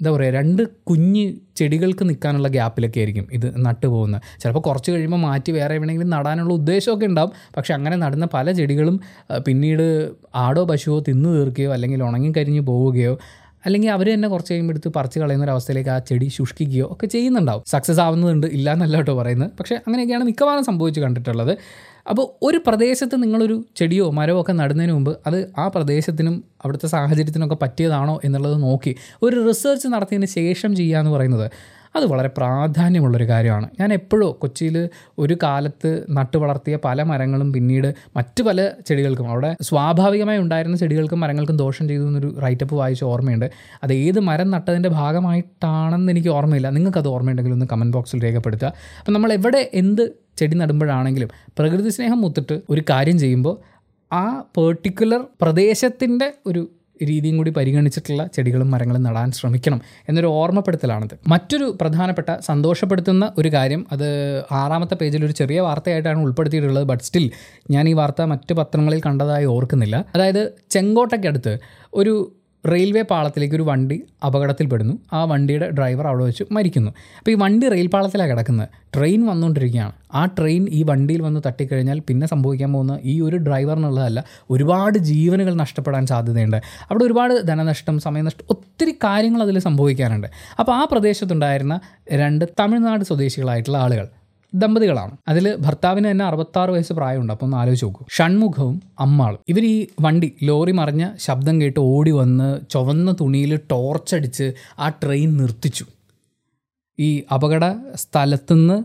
[0.00, 5.52] എന്താ പറയുക രണ്ട് കുഞ്ഞ് ചെടികൾക്ക് നിൽക്കാനുള്ള ഗ്യാപ്പിലൊക്കെ ആയിരിക്കും ഇത് നട്ടു പോകുന്നത് ചിലപ്പോൾ കുറച്ച് കഴിയുമ്പോൾ മാറ്റി
[5.52, 7.32] വേറെ എവിടെയെങ്കിലും നടാനുള്ള ഉദ്ദേശമൊക്കെ ഉണ്ടാവും.
[7.56, 9.00] പക്ഷെ അങ്ങനെ നടുന്ന പല ചെടികളും
[9.46, 9.86] പിന്നീട്
[10.34, 13.18] ആടോ പശുവോ തിന്നു തീർക്കുകയോ അല്ലെങ്കിൽ ഉണങ്ങി കരിഞ്ഞ് പോവുകയോ
[13.66, 17.62] അല്ലെങ്കിൽ അവർ തന്നെ കുറച്ച് കഴിയുമ്പോൾ എടുത്ത് പറിച്ച് കളയുന്ന ഒരു അവസ്ഥയിലേക്ക് ആ ചെടി ശുഷ്കിക്കുകയോ ഒക്കെ ചെയ്യുന്നുണ്ടാവും.
[17.66, 19.50] സക്സസ് ആവുന്നതുണ്ട് ഇല്ല എന്നല്ല കേട്ടോ പറയുന്നത്.
[19.60, 21.52] പക്ഷേ അങ്ങനെയൊക്കെയാണ് മിക്കവാറും സംഭവിച്ച് കണ്ടിട്ടുള്ളത്.
[22.10, 28.20] അപ്പോൾ ഒരു പ്രദേശത്ത് നിങ്ങളൊരു ചെടിയോ മരമോ ഒക്കെ നടുന്നതിന് മുമ്പ് അത് ആ പ്രദേശത്തിനും അവിടുത്തെ സാഹചര്യത്തിനൊക്കെ പറ്റിയതാണോ
[28.24, 31.50] എന്നുള്ളത് നോക്കി ഒരു റിസർച്ച് നടത്തിയതിന് ശേഷം ചെയ്യുക എന്ന് പറയുന്നത്.
[31.96, 33.68] അത് വളരെ പ്രാധാന്യമുള്ളൊരു കാര്യമാണ്.
[33.80, 34.88] ഞാൻ എപ്പോഴും കൊച്ചിയിൽ
[35.18, 41.56] ഒരു കാലത്ത് നട്ടു വളർത്തിയ പല മരങ്ങളും പിന്നീട് മറ്റു പല ചെടികൾക്കും അവിടെ സ്വാഭാവികമായി ഉണ്ടായിരുന്ന ചെടികൾക്കും മരങ്ങൾക്കും
[41.56, 43.50] ദോഷം ചെയ്തു എന്നൊരു റൈറ്റപ്പ് വായിച്ച ഓർമ്മയുണ്ട്.
[43.82, 46.70] അത് ഏത് മരം നട്ടതിന്റെ ഭാഗമായിട്ടാണെന്ന് എനിക്ക് ഓർമ്മയില്ല.
[46.70, 48.72] നിങ്ങൾക്കത് ഓർമ്മയുണ്ടെങ്കിൽ ഒന്ന് കമന്റ് ബോക്സിൽ രേഖപ്പെടുത്തുക.
[48.98, 53.76] അപ്പം നമ്മൾ എവിടെ എന്ത് ചെടി നടുമ്പോഴാണെങ്കിലും പ്രകൃതി സ്നേഹം മുത്തിട്ട് ഒരു കാര്യം ചെയ്യുമ്പോൾ
[54.12, 56.70] ആ പേർട്ടിക്കുലർ പ്രദേശത്തിന്റെ ഒരു
[57.04, 61.18] രീതിയും കൂടി പരിഗണിച്ചിട്ടുള്ള ചെടികളും മരങ്ങളും നടാൻ ശ്രമിക്കണം എന്നൊരു ഓർമ്മപ്പെടുത്തലാണത്.
[61.28, 67.30] മറ്റൊരു പ്രധാനപ്പെട്ട സന്തോഷപ്പെടുത്തുന്ന ഒരു കാര്യം അത് ആറാമത്തെ പേജിൽ ഒരു ചെറിയ വാർത്തയായിട്ടാണ് ഉൾപ്പെടുത്തിയിട്ടുള്ളത് ബട്ട് സ്റ്റിൽ
[67.70, 70.04] ഞാൻ ഈ വാർത്ത മറ്റ് പത്രങ്ങളിൽ കണ്ടതായി ഓർക്കുന്നില്ല.
[70.14, 71.58] അതായത് ചെങ്കോട്ടയ്ക്കടുത്ത്
[71.94, 72.32] ഒരു
[72.70, 74.98] റെയിൽവേ പാളത്തിലേക്ക് ഒരു വണ്ടി അപകടത്തിൽപ്പെടുന്നു.
[75.12, 76.90] ആ വണ്ടിയുടെ ഡ്രൈവർ അവിടെ വെച്ച് മരിക്കുന്നു.
[76.90, 78.68] അപ്പോൾ ഈ വണ്ടി റെയിൽ പാളത്തിലാണ് കിടക്കുന്നത്.
[78.94, 79.92] ട്രെയിൻ വന്നുകൊണ്ടിരിക്കുകയാണ്.
[80.14, 86.06] ആ ട്രെയിൻ ഈ വണ്ടിയിൽ വന്ന് തട്ടിക്കഴിഞ്ഞാൽ പിന്നെ സംഭവിക്കാൻ പോകുന്ന ഈ ഒരു ഡ്രൈവറിനുള്ളതല്ല ഒരുപാട് ജീവനുകൾ നഷ്ടപ്പെടാൻ
[86.06, 86.56] സാധ്യതയുണ്ട്.
[86.90, 90.26] അവിടെ ഒരുപാട് ധനനഷ്ടം സമയനഷ്ടം ഒത്തിരി കാര്യങ്ങൾ അതിൽ സംഭവിക്കാനുണ്ട്.
[90.58, 91.80] അപ്പോൾ ആ പ്രദേശത്തുണ്ടായിരുന്ന
[92.12, 94.08] രണ്ട് തമിഴ്നാട് സ്വദേശികളായിട്ടുള്ള ആളുകൾ
[94.54, 95.16] ദമ്പതികളാണ്.
[95.28, 97.32] അതിൽ ഭർത്താവിന് തന്നെ അറുപത്താറ് വയസ്സ് പ്രായമുണ്ട്.
[97.32, 98.06] അപ്പോൾ ഒന്ന് ആലോചിച്ച് നോക്കും.
[98.16, 99.38] ഷൺമുഖവും അമ്മാളും.
[99.48, 105.84] ഇവർ ഈ വണ്ടി ലോറി മറിഞ്ഞ ശബ്ദം കേട്ട് ഓടി വന്ന് ചുവന്ന തുണിയിൽ ടോർച്ചടിച്ച് ആ ട്രെയിൻ നിർത്തിച്ചു.
[106.98, 108.84] ഈ അപകട സ്ഥലത്തുനിന്ന്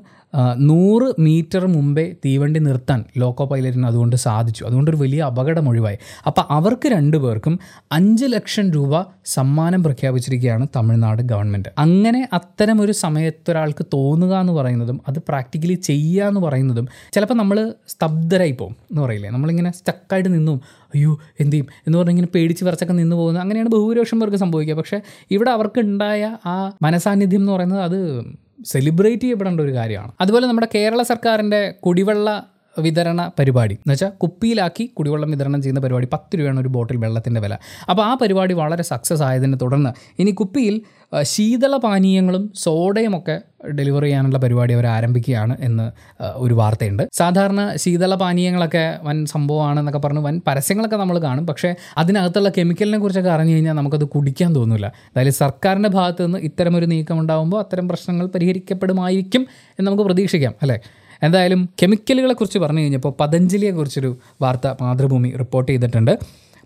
[0.58, 4.66] നൂറ് മീറ്റർ മുമ്പേ തീവണ്ടി നിർത്താൻ ലോക്കോ പൈലറ്റിന് അതുകൊണ്ട് സാധിച്ചു.
[4.66, 5.98] അതുകൊണ്ടൊരു വലിയ അപകടം ഒഴിവായി.
[6.28, 7.60] അപ്പോൾ അവർക്ക് രണ്ടുപേർക്കും
[7.92, 15.20] അഞ്ച് ലക്ഷം രൂപ സമ്മാനം പ്രഖ്യാപിച്ചിരിക്കുകയാണ് തമിഴ്നാട് ഗവൺമെന്റ് അങ്ങനെ അത്തരം ഒരു സമയത്തൊരാൾക്ക് തോന്നുക എന്ന് പറയുന്നതും അത്
[15.20, 19.30] പ്രാക്ടിക്കലി ചെയ്യുക എന്ന് പറയുന്നതും ചിലപ്പോൾ നമ്മൾ സ്തബ്ധരായി പോകും എന്ന് പറയില്ലേ?
[19.30, 20.62] നമ്മളിങ്ങനെ സ്റ്റക്കായിട്ട് നിന്നും
[20.96, 21.68] അയ്യോ എന്ത് ചെയ്യും?
[21.88, 24.76] എന്ന് പറഞ്ഞാൽ ഇങ്ങനെ പേടിച്ച് വിറച്ചൊക്കെ നിന്ന് പോകുന്നത് അങ്ങനെയാണ് ബഹുഭൂരിപക്ഷം പേർക്ക് സംഭവിക്കുക.
[24.76, 28.24] പക്ഷേ ഇവിടെ അവർക്ക് ഉണ്ടായ ആ മനസാന്നിധ്യം എന്ന് പറയുന്നത് അത്
[28.66, 30.12] സെലിബ്രേറ്റ് ചെയ്യപ്പെടേണ്ട ഒരു കാര്യമാണ്.
[30.22, 33.74] അതുപോലെ നമ്മുടെ കേരള സർക്കാരിന്റെ കുടിവെള്ള വിതരണ പരിപാടി.
[33.74, 37.54] എന്ന് വെച്ചാൽ കുപ്പിയിലാക്കി കുടിവെള്ളം വിതരണം ചെയ്യുന്ന പരിപാടി പത്ത് രൂപയാണ് ഒരു ബോട്ടിൽ വെള്ളത്തിന്റെ വില.
[37.90, 40.82] അപ്പോൾ ആ പരിപാടി വളരെ സക്സസ് ആയതിനെ തുടർന്ന് ഇനി കുപ്പിയിൽ
[41.14, 45.92] ആ, ശീതള പാനീയങ്ങളും സോഡയും ഒക്കെ ഡെലിവറി ചെയ്യാനുള്ള പരിപാടി അവർ ആരംഭിക്കുകയാണ് എന്ന്
[46.36, 47.08] ഒരു വാർത്തയുണ്ട്.
[47.14, 51.48] സാധാരണ ശീതള പാനീയങ്ങളൊക്കെ വൻ സംഭവമാണെന്നൊക്കെ പറഞ്ഞ് വൻ പരസ്യങ്ങളൊക്കെ നമ്മൾ കാണും.
[51.48, 57.60] പക്ഷേ അതിനകത്തുള്ള കെമിക്കലിനെ കുറിച്ചൊക്കെ അറിഞ്ഞു കഴിഞ്ഞാൽ നമുക്കത് കുടിക്കാൻ തോന്നില്ല അതായത് സർക്കാരിന്റെ ഭാഗത്തുനിന്ന് ഇത്തരമൊരു നീക്കം ഉണ്ടാകുമ്പോൾ
[57.60, 59.48] അത്തരം പ്രശ്നങ്ങൾ പരിഹരിക്കപ്പെടുമായിരിക്കും
[59.80, 60.80] എന്ന് നമുക്ക് പ്രതീക്ഷിക്കാം അല്ലേ?
[61.24, 66.20] എന്തായാലും കെമിക്കലുകളെ കുറിച്ച് പറഞ്ഞു കഴിഞ്ഞപ്പോൾ പതഞ്ജലിയെക്കുറിച്ചൊരു വാർത്ത മാതൃഭൂമി റിപ്പോർട്ട് ചെയ്തിട്ടുണ്ട്.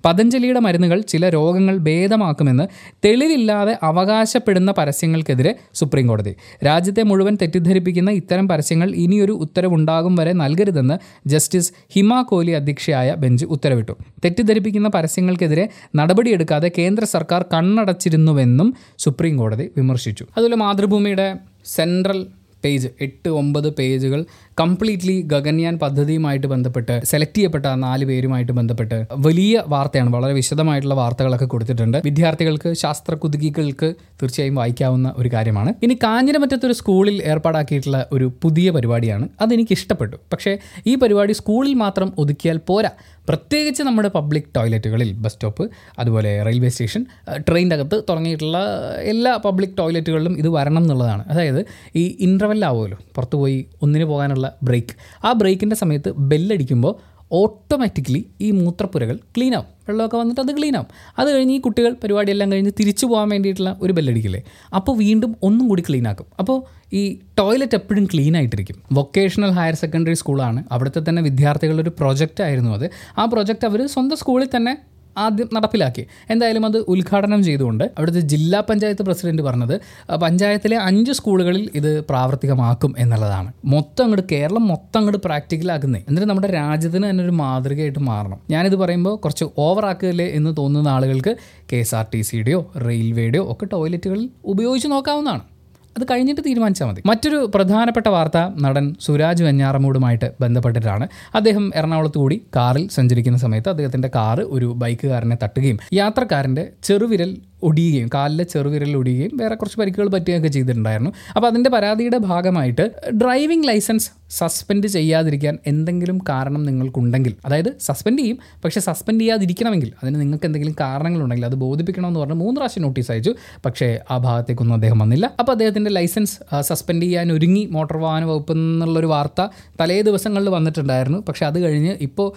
[0.05, 2.63] പതഞ്ജലിയുടെ മരുന്നുകൾ ചില രോഗങ്ങൾ ഭേദമാക്കുമെന്ന്
[3.05, 6.35] തെളിവില്ലാതെ അവകാശപ്പെടുന്ന പരസ്യങ്ങൾക്കെതിരെ സുപ്രീം കോടതി
[6.65, 13.91] രാജ്യത്തെ മുഴുവൻ തെറ്റിദ്ധരിപ്പിക്കുന്ന ഇത്തരം പരസ്യങ്ങൾ ഇനിയൊരു ഉത്തരവുണ്ടാകും വരെ നൽകരുതെന്ന് ജസ്റ്റിസ് ഹിമ കോഹ്ലി അധ്യക്ഷയായ ബെഞ്ച് ഉത്തരവിട്ടു.
[14.25, 20.25] തെറ്റിദ്ധരിപ്പിക്കുന്ന പരസ്യങ്ങൾക്കെതിരെ നടപടിയെടുക്കാതെ കേന്ദ്ര സർക്കാർ കണ്ണടച്ചിരുന്നുവെന്നും സുപ്രീം കോടതി വിമർശിച്ചു.
[20.37, 21.35] അതുപോലെ മാതൃഭൂമിയുടെ
[21.65, 22.27] സെൻട്രൽ
[22.63, 24.25] പേജ് എട്ട് ഒമ്പത് പേജുകൾ
[24.59, 31.97] കംപ്ലീറ്റ്ലി ഗഗൻയാൻ പദ്ധതിയുമായിട്ട് ബന്ധപ്പെട്ട് സെലക്ട് ചെയ്യപ്പെട്ട നാല് പേരുമായിട്ട് ബന്ധപ്പെട്ട് വലിയ വാർത്തയാണ് വളരെ വിശദമായിട്ടുള്ള വാർത്തകളൊക്കെ കൊടുത്തിട്ടുണ്ട്.
[32.05, 35.73] വിദ്യാർത്ഥികൾക്ക് ശാസ്ത്ര കുതുകികൾക്ക് തീർച്ചയായും വായിക്കാവുന്ന ഒരു കാര്യമാണ്.
[35.83, 39.27] ഇനി കാഞ്ഞിരമറ്റത്തൊരു സ്കൂളിൽ ഏർപ്പാടാക്കിയിട്ടുള്ള ഒരു പുതിയ പരിപാടിയാണ്.
[39.41, 40.15] അതെനിക്ക് ഇഷ്ടപ്പെട്ടു.
[40.33, 40.57] പക്ഷേ
[40.87, 42.89] ഈ പരിപാടി സ്കൂളിൽ മാത്രം ഒതുക്കിയാൽ പോരാ.
[43.29, 45.63] പ്രത്യേകിച്ച് നമ്മുടെ പബ്ലിക് ടോയ്ലറ്റുകളിൽ ബസ് സ്റ്റോപ്പ്
[45.99, 47.05] അതുപോലെ റെയിൽവേ സ്റ്റേഷൻ
[47.37, 48.57] ട്രെയിനിന്റെ അകത്ത് തുടങ്ങിയിട്ടുള്ള
[49.03, 51.23] എല്ലാ പബ്ലിക് ടോയ്ലറ്റുകളിലും ഇത് വരണം എന്നുള്ളതാണ്.
[51.27, 59.19] അതായത് ഈ ഇന്റർവെല്ലാവുമല്ലോ പുറത്തു പോയി ഒന്നിന് പോകാനുള്ള ബ്രേക്ക് ആ ബ്രേക്കിന്റെ സമയത്ത് ബെല്ലടിക്കുമ്പോൾ ഓട്ടോമാറ്റിക്കലി ഈ മൂത്രപ്പുരകൾ
[59.37, 59.65] ക്ലീൻ ആവും.
[59.89, 60.87] വെള്ളമൊക്കെ വന്നിട്ട് അത് ക്ലീൻ ആവും.
[61.19, 64.43] അത് കഴിഞ്ഞ് ഈ കുട്ടികൾ പരിപാടിയെല്ലാം കഴിഞ്ഞ് തിരിച്ചു പോകാൻ വേണ്ടിയിട്ടുള്ള ഒരു ബെല്ലടിക്കില്ലേ
[64.75, 66.25] അപ്പോൾ വീണ്ടും ഒന്നും കൂടി ക്ലീൻ ആക്കും.
[66.39, 68.75] അപ്പോൾ ഈ ടോയ്ലറ്റ് എപ്പോഴും ക്ലീൻ ആയിട്ടിരിക്കും.
[68.93, 72.89] വൊക്കേഷണൽ ഹയർ സെക്കൻഡറി സ്കൂളാണ് അവിടുത്തെ തന്നെ വിദ്യാർത്ഥികളുടെ ഒരു പ്രൊജക്റ്റ് ആയിരുന്നു അത്.
[73.17, 74.77] ആ പ്രോജക്റ്റ് അവർ സ്വന്തം സ്കൂളിൽ തന്നെ
[75.17, 76.05] ആദ്യം നടപ്പിലാക്കി.
[76.29, 79.75] എന്തായാലും അത് ഉദ്ഘാടനം ചെയ്തുകൊണ്ട് അവിടുത്തെ ജില്ലാ പഞ്ചായത്ത് പ്രസിഡന്റ് പറഞ്ഞത്
[80.21, 83.53] പഞ്ചായത്തിലെ അഞ്ച് സ്കൂളുകളിൽ ഇത് പ്രാവർത്തികമാക്കും എന്നുള്ളതാണ്.
[83.65, 86.03] മൊത്തം അങ്ങോട്ട് കേരളം മൊത്തം അങ്ങോട്ട് പ്രാക്ടിക്കലാക്കുന്നേ.
[86.07, 88.39] എന്നിട്ട് നമ്മുടെ രാജ്യത്തിന് തന്നെ ഒരു മാതൃകയായിട്ട് മാറണം.
[88.49, 91.35] ഞാനിത് പറയുമ്പോൾ കുറച്ച് ഓവർ ആക്കുകയല്ലേ എന്ന് തോന്നുന്ന ആളുകൾക്ക്
[91.73, 95.54] കെ എസ് ആർ ടി സിയുടെയോ റെയിൽവേയുടെയോ ഒക്കെ ടോയ്ലറ്റുകളിൽ ഉപയോഗിച്ച് നോക്കാവുന്നതാണ്.
[95.97, 97.01] അത് കഴിഞ്ഞിട്ട് തീരുമാനിച്ചാൽ മതി.
[97.05, 101.05] മറ്റൊരു പ്രധാനപ്പെട്ട വാർത്ത നടൻ സുരാജ് വെഞ്ഞാറമൂടുമായിട്ട് ബന്ധപ്പെട്ടിട്ടാണ്.
[101.35, 107.31] അദ്ദേഹം എറണാകുളത്ത് കൂടി കാറിൽ സഞ്ചരിക്കുന്ന സമയത്ത് അദ്ദേഹത്തിന്റെ കാറ് ഒരു ബൈക്കുകാരനെ തട്ടുകയും യാത്രക്കാരന്റെ ചെറുവിരൽ
[107.69, 111.11] ഒടിയുകയും കാലിലെ ചെറുവിരലിൽ ഒടിയുകയും വേറെ കുറച്ച് പരിക്കുകൾ പറ്റുകയൊക്കെ ചെയ്തിട്ടുണ്ടായിരുന്നു.
[111.35, 112.85] അപ്പോൾ അതിന്റെ പരാതിയുടെ ഭാഗമായിട്ട്
[113.23, 120.47] ഡ്രൈവിംഗ് ലൈസൻസ് സസ്പെൻഡ് ചെയ്യാതിരിക്കാൻ എന്തെങ്കിലും കാരണം നിങ്ങൾക്കുണ്ടെങ്കിൽ അതായത് സസ്പെൻഡ് ചെയ്യും പക്ഷേ സസ്പെൻഡ് ചെയ്യാതിരിക്കണമെങ്കിൽ അതിന് നിങ്ങൾക്ക്
[120.49, 123.33] എന്തെങ്കിലും കാരണങ്ങളുണ്ടെങ്കിൽ അത് ബോധിപ്പിക്കണമെന്ന് പറഞ്ഞ് മൂന്ന് പ്രാവശ്യം നോട്ടീസ് അയച്ചു.
[123.65, 125.25] പക്ഷേ ആ ഭാഗത്തേക്കൊന്നും അദ്ദേഹം വന്നില്ല.
[125.39, 126.35] അപ്പോൾ അദ്ദേഹത്തിന്റെ ലൈസൻസ്
[126.69, 129.41] സസ്പെൻഡ് ചെയ്യാൻ ഒരുങ്ങി മോട്ടോർ വാഹന വകുപ്പ് എന്നുള്ളൊരു വാർത്ത
[129.81, 131.19] തലേ ദിവസങ്ങളിൽ വന്നിട്ടുണ്ടായിരുന്നു.
[131.27, 132.27] പക്ഷേ അത് കഴിഞ്ഞ് ഇപ്പോൾ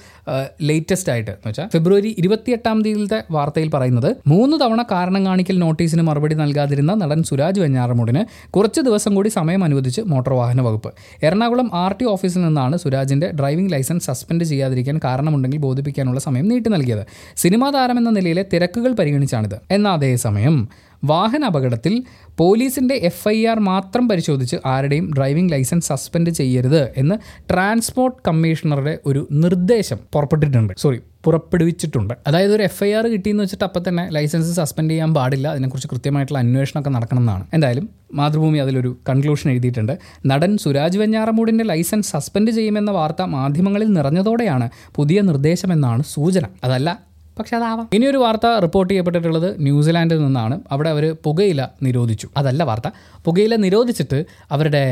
[0.63, 6.35] ലേറ്റസ്റ്റ് ആയിട്ട് എന്ന് വെച്ചാൽ ഫെബ്രുവരി ഇരുപത്തിയെട്ടാം തീയതിയിലത്തെ വാർത്തയിൽ പറയുന്നത് മൂന്ന് തവണ കാരണം കാണിക്കൽ നോട്ടീസിന് മറുപടി
[6.35, 10.93] നൽകാതിരുന്ന നടൻ സുരാജ് വെഞ്ഞാറമൂടിന് കുറച്ച് ദിവസം കൂടി സമയം അനുവദിച്ച് മോട്ടോർ വാഹന വകുപ്പ്.
[11.23, 17.07] എറണാകുളം ആർ ടി ഓഫീസിൽ നിന്നാണ് സുരാജിന്റെ ഡ്രൈവിംഗ് ലൈസൻസ് സസ്പെൻഡ് ചെയ്യാതിരിക്കാൻ കാരണമുണ്ടെങ്കിൽ ബോധിപ്പിക്കാനുള്ള സമയം നീട്ടി നൽകിയത്.
[17.37, 19.59] സിനിമാ താരം എന്ന നിലയിലെ തിരക്കുകൾ പരിഗണിച്ചാണിത്.
[19.71, 20.69] എന്നാൽ അതേസമയം
[21.05, 22.05] വാഹന അപകടത്തിൽ
[22.39, 27.15] പോലീസിന്റെ എഫ് ഐ ആർ മാത്രം പരിശോധിച്ച് ആരുടെയും ഡ്രൈവിംഗ് ലൈസൻസ് സസ്പെൻഡ് ചെയ്യരുത് എന്ന്
[27.51, 30.75] ട്രാൻസ്പോർട്ട് കമ്മീഷണറുടെ ഒരു നിർദ്ദേശം പുറപ്പെട്ടിട്ടുണ്ട്.
[30.79, 32.15] സോറി പുറപ്പെടുവിച്ചിട്ടുണ്ട്.
[32.27, 35.49] അതായത് ഒരു എഫ് ഐ ആർ കിട്ടിയെന്ന് വെച്ചിട്ട് അപ്പം തന്നെ ലൈസൻസ് സസ്പെൻഡ് ചെയ്യാൻ പാടില്ല.
[35.49, 39.99] അതിനെക്കുറിച്ച് കൃത്യമായിട്ടുള്ള അന്വേഷണമൊക്കെ നടക്കണം എന്നാണ് എന്തായാലും മാതൃഭൂമി അതിലൊരു കൺക്ലൂഷൻ എഴുതിയിട്ടുണ്ട്.
[40.27, 46.45] നടൻ സുരാജ് വെഞ്ഞാറമൂടിന്റെ ലൈസൻസ് സസ്പെൻഡ് ചെയ്യുമെന്ന വാർത്ത മാധ്യമങ്ങളിൽ നിറഞ്ഞതോടെയാണ് പുതിയ നിർദ്ദേശമെന്നാണ് സൂചന.
[46.65, 47.08] അതല്ല
[47.39, 47.89] പക്ഷെ അതാവാം.
[47.93, 50.61] ഇനിയൊരു വാർത്ത റിപ്പോർട്ട് ചെയ്യപ്പെട്ടിട്ടുള്ളത് ന്യൂസിലാൻഡിൽ നിന്നാണ്.
[50.71, 52.29] അവിടെ അവർ പുകയില നിരോധിച്ചു.
[52.37, 52.91] അതല്ല വാർത്ത.
[53.25, 54.83] പുകയില നിരോധിച്ചിട്ട് അവരുടെ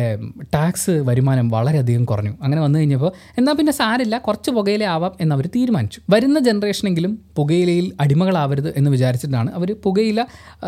[0.54, 2.32] ടാക്സ് വരുമാനം വളരെയധികം കുറഞ്ഞു.
[2.42, 6.00] അങ്ങനെ വന്നു കഴിഞ്ഞപ്പോൾ എന്നാൽ പിന്നെ സാരില്ല കുറച്ച് പുകയില ആവാം എന്ന് അവർ തീരുമാനിച്ചു.
[6.10, 10.20] വരുന്ന ജനറേഷനെങ്കിലും പുകയിലയിൽ അടിമകളാവരുത് എന്ന് വിചാരിച്ചിട്ടാണ് അവർ പുകയില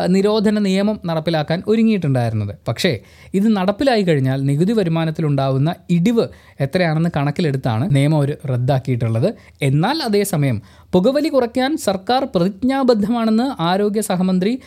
[0.07, 2.55] നിരോധന നിയമം നടപ്പിലാക്കാൻ ഒരുങ്ങിയിട്ടുണ്ടായിരുന്നത്.
[2.67, 2.99] പക്ഷേ
[3.33, 6.27] ഇത് നടപ്പിലായി കഴിഞ്ഞാൽ നികുതി വരുമാനത്തിലുണ്ടാവുന്ന ഇടിവ്
[6.59, 9.33] എത്രയാണെന്ന് കണക്കിലെടുത്താണ് നിയമം അവർ റദ്ദാക്കിയിട്ടുള്ളത്.
[9.61, 10.61] എന്നാൽ അതേസമയം
[10.93, 14.59] പുകവലി കുറയ്ക്കാൻ സർക്കാർ പ്രതിജ്ഞാബദ്ധമാണെന്ന് ആരോഗ്യ സഹമന്ത്രി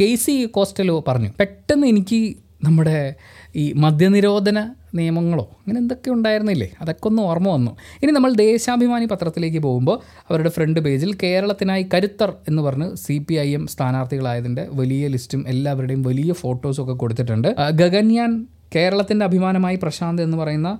[0.00, 1.30] കെ സി കോസ്റ്റലോ പറഞ്ഞു.
[1.40, 3.14] പെട്ടെന്ന് എനിക്ക് നമ്മുടെ
[3.56, 6.68] ഈ മദ്യനിരോധന നിയമങ്ങളോ അങ്ങനെ എന്തൊക്കെ ഉണ്ടായിരുന്നില്ലേ?
[6.80, 7.76] അതൊക്കെ ഒന്ന് ഓർമ്മ വന്നു.
[8.02, 13.54] ഇനി നമ്മൾ ദേശാഭിമാനി പത്രത്തിലേക്ക് പോകുമ്പോൾ അവരുടെ ഫ്രണ്ട് പേജിൽ കേരളത്തിനായി കരുത്തർ എന്ന് പറഞ്ഞ് സി പി ഐ
[13.54, 17.56] എം സ്ഥാനാർത്ഥികളായതിന്റെ വലിയ ലിസ്റ്റും എല്ലാവരുടെയും വലിയ ഫോട്ടോസും ഒക്കെ കൊടുത്തിട്ടുണ്ട്.
[17.72, 18.46] ഗഗൻയാൻ
[18.76, 20.78] കേരളത്തിന്റെ അഭിമാനമായി പ്രശാന്ത് എന്ന് പറയുന്ന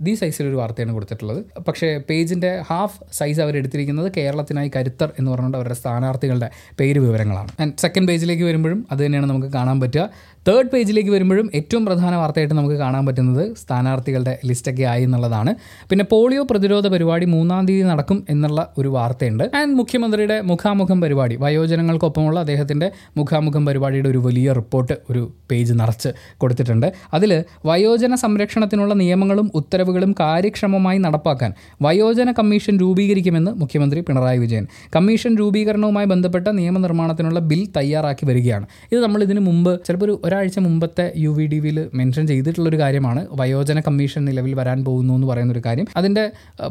[0.00, 1.60] ദി സൈസിലൊരു വാർത്തയാണ് കൊടുത്തിട്ടുള്ളത്.
[1.68, 7.48] പക്ഷേ പേജിന്റെ ഹാഫ് സൈസ് അവർ എടുത്തിരിക്കുന്നത് കേരളത്തിനായി കരുത്തർ എന്ന് പറഞ്ഞുകൊണ്ട് അവരുടെ സ്ഥാനാർത്ഥികളുടെ പേര് വിവരങ്ങളാണ്.
[7.60, 10.10] ആൻഡ് സെക്കൻഡ് പേജിലേക്ക് വരുമ്പോഴും അത് തന്നെയാണ് നമുക്ക് കാണാൻ പറ്റുക.
[10.48, 15.54] തേർഡ് പേജിലേക്ക് വരുമ്പോഴും ഏറ്റവും പ്രധാന വാർത്തയായിട്ട് നമുക്ക് കാണാൻ പറ്റുന്നത് സ്ഥാനാർത്ഥികളുടെ ലിസ്റ്റൊക്കെ ആയി എന്നുള്ളതാണ്.
[15.90, 19.44] പിന്നെ പോളിയോ പ്രതിരോധ പരിപാടി മൂന്നാം തീയതി നടക്കും എന്നുള്ള ഒരു വാർത്തയുണ്ട്.
[19.54, 26.92] ആൻഡ് മുഖ്യമന്ത്രിയുടെ മുഖാമുഖം പരിപാടി വയോജനങ്ങൾക്കൊപ്പമുള്ള അദ്ദേഹത്തിന്റെ മുഖാമുഖം പരിപാടിയുടെ ഒരു വലിയ റിപ്പോർട്ട് ഒരു പേജ് നിറച്ച് കൊടുത്തിട്ടുണ്ട്.
[27.14, 34.66] അതിൽ വയോജന സംരക്ഷണത്തിനുള്ള നിയമങ്ങളും ഉത്തരവുകളും കാര്യക്ഷമമായി നടപ്പാക്കാൻ വയോജന കമ്മീഷൻ രൂപീകരിക്കുമെന്ന് മുഖ്യമന്ത്രി പിണറായി വിജയൻ.
[34.96, 38.66] കമ്മീഷൻ രൂപീകരണവുമായി ബന്ധപ്പെട്ട നിയമനിർമ്മാണത്തിനുള്ള ബിൽ തയ്യാറാക്കി വരികയാണ്.
[38.92, 43.20] ഇത് നമ്മൾ ഇതിനു മുമ്പ് ചിലപ്പോൾ ഒരു ഒരാഴ്ച മുമ്പത്തെ യു വി ഡി വിയിൽ മെൻഷൻ ചെയ്തിട്ടുള്ളൊരു കാര്യമാണ്
[43.32, 45.86] വയോജന കമ്മീഷൻ നിലവിൽ വരാൻ പോകുന്നു എന്ന് പറയുന്ന ഒരു കാര്യം.
[45.96, 46.24] അതിന്റെ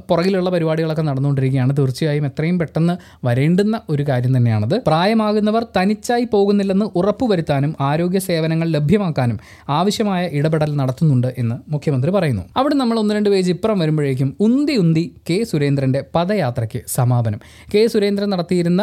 [0.10, 1.74] പുറകിലുള്ള പരിപാടികളൊക്കെ നടന്നുകൊണ്ടിരിക്കുകയാണ്.
[1.80, 2.96] തീർച്ചയായും എത്രയും പെട്ടെന്ന്
[3.26, 4.76] വരേണ്ടുന്ന ഒരു കാര്യം തന്നെയാണത്.
[4.88, 9.40] പ്രായമാകുന്നവർ തനിച്ചായി പോകുന്നില്ലെന്ന് ഉറപ്പുവരുത്താനും ആരോഗ്യ സേവനങ്ങൾ ലഭ്യമാക്കാനും
[9.80, 12.46] ആവശ്യമായ ഇടപെടൽ നടത്തുന്നുണ്ട് എന്ന് മുഖ്യമന്ത്രി പറയുന്നു.
[12.58, 17.42] അവിടെ നമ്മൾ ഒന്ന് രണ്ട് പേജ് ഇപ്പുറം വരുമ്പോഴേക്കും ഉന്തി ഉന്തി കെ സുരേന്ദ്രന്റെ പദയാത്രയ്ക്ക് സമാപനം.
[17.76, 18.82] കെ സുരേന്ദ്രൻ നടത്തിയിരുന്ന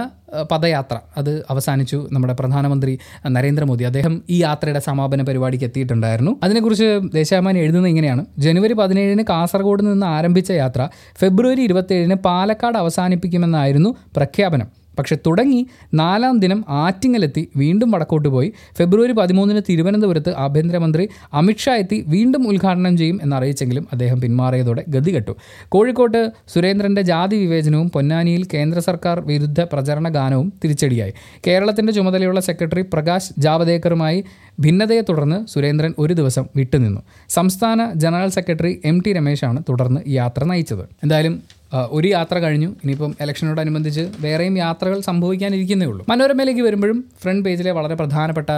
[0.52, 1.98] പദയാത്ര അത് അവസാനിച്ചു.
[2.12, 2.92] നമ്മുടെ പ്രധാനമന്ത്രി
[3.34, 3.84] നരേന്ദ്രമോദി.
[3.84, 6.32] അദ്ദേഹം ഈ യാത്രയുടെ സമാപന പരിപാടിക്ക് എത്തിയിട്ടുണ്ടായിരുന്നു.
[6.42, 8.22] അതിനെക്കുറിച്ച് ദേശാഭിമാനി എഴുതുന്നത് ഇങ്ങനെയാണ്.
[8.38, 10.88] ജനുവരി പതിനേഴിന് കാസർഗോഡ് നിന്ന് ആരംഭിച്ച യാത്ര
[11.20, 14.68] ഫെബ്രുവരി ഇരുപത്തിയേഴിന് പാലക്കാട് അവസാനിപ്പിക്കുമെന്നായിരുന്നു പ്രഖ്യാപനം.
[14.98, 18.52] പക്ഷെ തുടങ്ങി നാലാം ദിനം ആറ്റിങ്ങലെത്തി വീണ്ടും വടക്കോട്ട് പോയി.
[18.78, 25.34] ഫെബ്രുവരി പതിമൂന്നിന് തിരുവനന്തപുരത്ത് ആഭ്യന്തരമന്ത്രി അമിത്ഷാ എത്തി വീണ്ടും ഉദ്ഘാടനം ചെയ്യും എന്നറിയിച്ചെങ്കിലും അദ്ദേഹം പിന്മാറിയതോടെ ഗതികെട്ടു.
[25.68, 26.22] കോഴിക്കോട്ട്
[26.54, 31.14] സുരേന്ദ്രന്റെ ജാതി വിവേചനവും പൊന്നാനിയിൽ കേന്ദ്ര സർക്കാർ വിരുദ്ധ പ്രചരണ ഗാനവും തിരിച്ചടിയായി.
[31.46, 34.24] കേരളത്തിന്റെ ചുമതലയുള്ള സെക്രട്ടറി പ്രകാശ് ജാവദേക്കറുമായി
[34.60, 37.00] ഭിന്നതയെ തുടർന്ന് സുരേന്ദ്രൻ ഒരു ദിവസം വിട്ടുനിന്നു.
[37.28, 40.84] സംസ്ഥാന ജനറൽ സെക്രട്ടറി എം ടി രമേശാണ് തുടർന്ന് യാത്ര നയിച്ചത്.
[41.02, 41.42] എന്തായാലും
[41.90, 42.68] ഒരു യാത്ര കഴിഞ്ഞു.
[42.82, 46.06] ഇനിയിപ്പം ഇലക്ഷനോടനുബന്ധിച്ച് വേറെയും യാത്രകൾ സംഭവിക്കാനിരിക്കുന്നേ ഉള്ളൂ.
[46.08, 48.50] മനോരമയിലേക്ക് വരുമ്പോഴും ഫ്രണ്ട് പേജിലെ വളരെ പ്രധാനപ്പെട്ട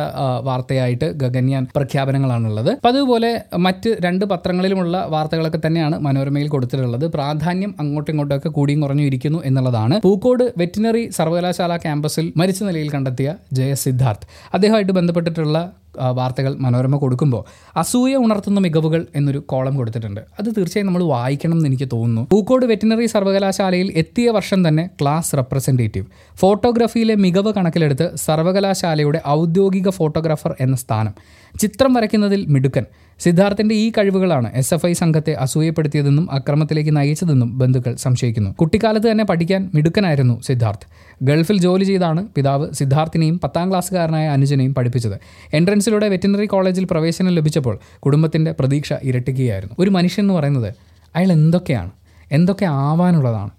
[0.48, 2.70] വാർത്തയായിട്ട് ഗഗന്യാൻ പ്രഖ്യാപനങ്ങളാണുള്ളത്.
[2.70, 7.06] അപ്പം അതുപോലെ മറ്റ് രണ്ട് പത്രങ്ങളിലുമുള്ള വാർത്തകളൊക്കെ തന്നെയാണ് മനോരമയിൽ കൊടുത്തിട്ടുള്ളത്.
[7.16, 10.00] പ്രാധാന്യം അങ്ങോട്ടും ഇങ്ങോട്ടൊക്കെ കൂടിയും കുറഞ്ഞു ഇരിക്കുന്നു എന്നുള്ളതാണ്.
[10.04, 15.58] പൂക്കോട് വെറ്റിനറി സർവകലാശാല ക്യാമ്പസിൽ മരിച്ച നിലയിൽ കണ്ടെത്തിയ ജയ സിദ്ധാർത്ഥ് അദ്ദേഹമായിട്ട് ബന്ധപ്പെട്ടിട്ടുള്ള
[15.96, 17.44] വാർത്തകൾ മനോരമ കൊടുക്കുമ്പോൾ
[17.76, 20.20] അസൂയ ഉണർത്തുന്ന മികവുകൾ എന്നൊരു കോളം കൊടുത്തിട്ടുണ്ട്.
[20.20, 22.28] അത് തീർച്ചയായും നമ്മൾ വായിക്കണം എന്ന് എനിക്ക് തോന്നുന്നു.
[22.32, 30.76] പൂക്കോട് വെറ്റിനറി സർവകലാശാലയിൽ എത്തിയ വർഷം തന്നെ ക്ലാസ് റെപ്രസെന്റേറ്റീവ് ഫോട്ടോഗ്രാഫിയിലെ മികവ് കണക്കിലെടുത്ത് സർവകലാശാലയുടെ ഔദ്യോഗിക ഫോട്ടോഗ്രാഫർ എന്ന
[30.76, 31.14] സ്ഥാനം.
[31.60, 32.84] ചിത്രം വരയ്ക്കുന്നതിൽ മിടുക്കൻ.
[33.18, 38.50] സിദ്ധാർത്ഥിന്റെ ഈ കഴിവുകളാണ് എസ് എഫ് ഐ സംഘത്തെ അസൂയപ്പെടുത്തിയതെന്നും അക്രമത്തിലേക്ക് നയിച്ചതെന്നും ബന്ധുക്കൾ സംശയിക്കുന്നു.
[38.50, 40.86] കുട്ടിക്കാലത്ത് തന്നെ പഠിക്കാൻ മിടുക്കനായിരുന്നു സിദ്ധാർത്ഥ്.
[41.22, 45.20] ഗൾഫിൽ ജോലി ചെയ്താണ് പിതാവ് സിദ്ധാർത്ഥിനെയും പത്താം ക്ലാസ്സുകാരനായ അനുജനെയും പഠിപ്പിച്ചത്.
[45.54, 49.74] എൻട്രൻസിലൂടെ വെറ്റിനറി കോളേജിൽ പ്രവേശനം ലഭിച്ചപ്പോൾ കുടുംബത്തിന്റെ പ്രതീക്ഷ ഇരട്ടിക്കുകയായിരുന്നു.
[49.78, 50.74] ഒരു മനുഷ്യൻ എന്ന് പറയുന്നത്
[51.16, 51.90] അയാൾ എന്തൊക്കെയാണ്?
[52.32, 53.50] എന്തൊക്കെ ആവാനുള്ളതാണ്?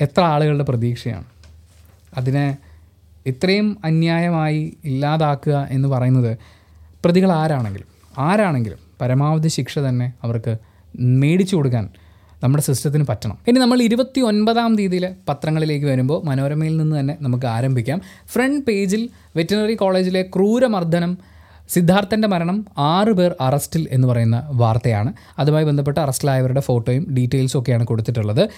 [0.00, 1.24] എത്ര ആളുകളുടെ പ്രതീക്ഷയാണ്?
[2.16, 2.56] അതിനെ
[3.26, 6.38] ഇത്രയും അന്യായമായി ഇല്ലാതാക്കുക എന്ന് പറയുന്നത്
[7.04, 7.91] പ്രതികൾ ആരാണെങ്കിലും?
[8.18, 10.56] ആരാണെങ്കിലും പരമാവധി ശിക്ഷ തന്നെ അവർക്ക്
[11.00, 11.88] മേടിച്ചു കൊടുക്കാൻ
[12.42, 13.38] നമ്മുടെ സിസ്റ്റത്തിന് പറ്റണം.
[13.48, 18.00] ഇനി നമ്മൾ ഇരുപത്തി ഒൻപതാം തീയതിയിലെ പത്രങ്ങളിലേക്ക് വരുമ്പോൾ മനോരമയിൽ നിന്ന് തന്നെ നമുക്ക് ആരംഭിക്കാം.
[18.32, 21.18] ഫ്രണ്ട് പേജിൽ വെറ്റിനറി കോളേജിലെ ക്രൂരമർദ്ദനം
[21.68, 25.12] സിദ്ധാർത്ഥന്റെ മരണം ആറ് പേർ അറസ്റ്റിൽ എന്ന് പറയുന്ന വാർത്തയാണ്.
[25.38, 28.48] അതുമായി ബന്ധപ്പെട്ട് അറസ്റ്റിലായവരുടെ ഫോട്ടോയും ഡീറ്റെയിൽസും ഒക്കെയാണ് കൊടുത്തിട്ടുള്ളത്.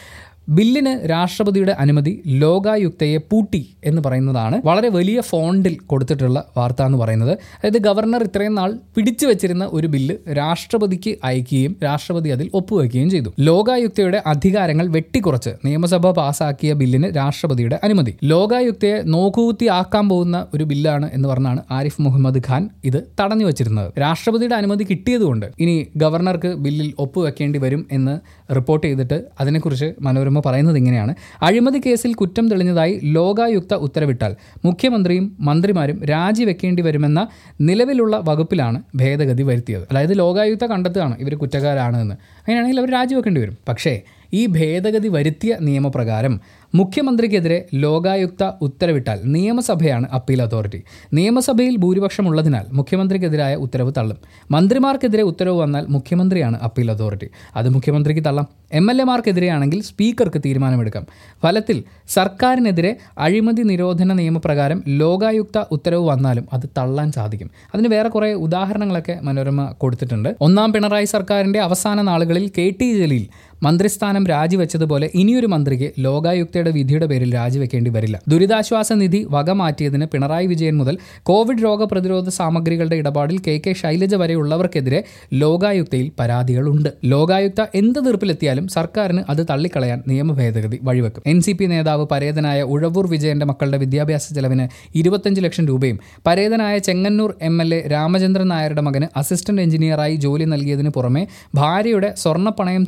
[0.48, 7.32] ബില്ലിന് രാഷ്ട്രപതിയുടെ അനുമതി ലോകായുക്തയെ പൂട്ടി എന്ന് പറയുന്നതാണ് വളരെ വലിയ ഫോണ്ടിൽ കൊടുത്തിട്ടുള്ള വാർത്ത എന്ന് പറയുന്നത്.
[7.32, 13.32] അതായത് ഗവർണർ ഇത്രയും നാൾ പിടിച്ചു വെച്ചിരുന്ന ഒരു ബില്ല് രാഷ്ട്രപതിക്ക് അയക്കുകയും രാഷ്ട്രപതി അതിൽ ഒപ്പുവെക്കുകയും ചെയ്തു.
[13.38, 18.14] ലോകായുക്തയുടെ അധികാരങ്ങൾ വെട്ടിക്കുറച്ച് നിയമസഭ പാസാക്കിയ ബില്ലിന് രാഷ്ട്രപതിയുടെ അനുമതി.
[18.24, 23.92] ലോകായുക്തയെ നോക്കുകുത്തി ആക്കാൻ പോകുന്ന ഒരു ബില്ലാണ് എന്ന് പറഞ്ഞാണ് ആരിഫ് മുഹമ്മദ് ഖാൻ ഇത് തടഞ്ഞു വെച്ചിരുന്നത്.
[23.98, 28.14] രാഷ്ട്രപതിയുടെ അനുമതി കിട്ടിയതുകൊണ്ട് ഇനി ഗവർണർക്ക് ബില്ലിൽ ഒപ്പുവെക്കേണ്ടി വരും എന്ന്
[28.54, 31.14] റിപ്പോർട്ട് ചെയ്തിട്ട് അതിനെക്കുറിച്ച് മനോരമ പറയുന്നത് ഇങ്ങനെയാണ്.
[31.42, 37.28] അഴിമതി കേസിൽ കുറ്റം തെളിഞ്ഞതായി ലോകായുക്ത ഉത്തരവിട്ടാൽ മുഖ്യമന്ത്രിയും മന്ത്രിമാരും രാജിവെക്കേണ്ടി വരുമെന്ന
[37.60, 39.82] നിലവിലുള്ള വകുപ്പിലാണ് ഭേദഗതി വരുത്തിയത്.
[39.90, 43.58] അതായത് ലോകായുക്ത കണ്ടെത്തുകയാണ് ഇവർ കുറ്റക്കാരാണ് എന്ന് അങ്ങനെയാണെങ്കിൽ അവർ രാജിവെക്കേണ്ടി വരും.
[43.68, 44.00] പക്ഷേ
[44.34, 46.40] ഈ ഭേദഗതി വരുത്തിയ നിയമപ്രകാരം
[46.74, 50.82] മുഖ്യമന്ത്രിക്കെതിരെ ലോകായുക്ത ഉത്തരവിട്ടാൽ നിയമസഭയാണ് അപ്പീൽ അതോറിറ്റി.
[51.12, 54.16] നിയമസഭയിൽ ഭൂരിപക്ഷം ഉള്ളതിനാൽ മുഖ്യമന്ത്രിക്കെതിരായ ഉത്തരവ് തള്ളും.
[54.50, 57.28] മന്ത്രിമാർക്കെതിരെ ഉത്തരവ് വന്നാൽ മുഖ്യമന്ത്രിയാണ് അപ്പീൽ അതോറിറ്റി.
[57.56, 58.46] അത് മുഖ്യമന്ത്രിക്ക് തള്ളാം.
[58.72, 61.06] എം എൽ സ്പീക്കർക്ക് തീരുമാനമെടുക്കാം.
[61.42, 67.50] ഫലത്തിൽ സർക്കാരിനെതിരെ അഴിമതി നിരോധന നിയമപ്രകാരം ലോകായുക്ത ഉത്തരവ് വന്നാലും അത് തള്ളാൻ സാധിക്കും.
[67.74, 70.36] അതിന് വേറെ കുറേ ഉദാഹരണങ്ങളൊക്കെ മനോരമ കൊടുത്തിട്ടുണ്ട്.
[70.40, 73.26] ഒന്നാം പിണറായി സർക്കാരിന്റെ അവസാന നാളുകളിൽ കെ ടി ജലീൽ
[73.62, 78.20] മന്ത്രിസ്ഥാനം രാജിവെച്ചതുപോലെ ഇനിയൊരു മന്ത്രിക്ക് ലോകായുക്തയുടെ വിധിയുടെ പേരിൽ രാജിവെക്കേണ്ടി വരില്ല.
[78.28, 85.04] ദുരിതാശ്വാസ നിധി വക മാറ്റിയതിന് പിണറായി വിജയൻ മുതൽ കോവിഡ് രോഗപ്രതിരോധ സാമഗ്രികളുടെ ഇടപാടിൽ കെ കെ ശൈലജ വരെയുള്ളവർക്കെതിരെ
[85.32, 86.90] ലോകായുക്തയിൽ പരാതികളുണ്ട്.
[87.04, 91.22] ലോകായുക്ത എന്ത് തീർപ്പിലെത്തിയാലും സർക്കാരിന് അത് തള്ളിക്കളയാൻ നിയമ ഭേദഗതി വഴിവെക്കും.
[91.26, 97.34] എൻ സി പി നേതാവ് പരേതനായ ഉഴവൂർ വിജയന്റെ മക്കളുടെ വിദ്യാഭ്യാസ ചെലവിന് ഇരുപത്തഞ്ച് ലക്ഷം രൂപയും പരേതനായ Chengannur
[97.42, 102.84] M L A Ramachandran നായരുടെ മകന് അസിസ്റ്റന്റ് എഞ്ചിനീയറായി ജോലി നൽകിയതിന് പുറമെ ഭാര്യയുടെ സ്വർണപ്പണയം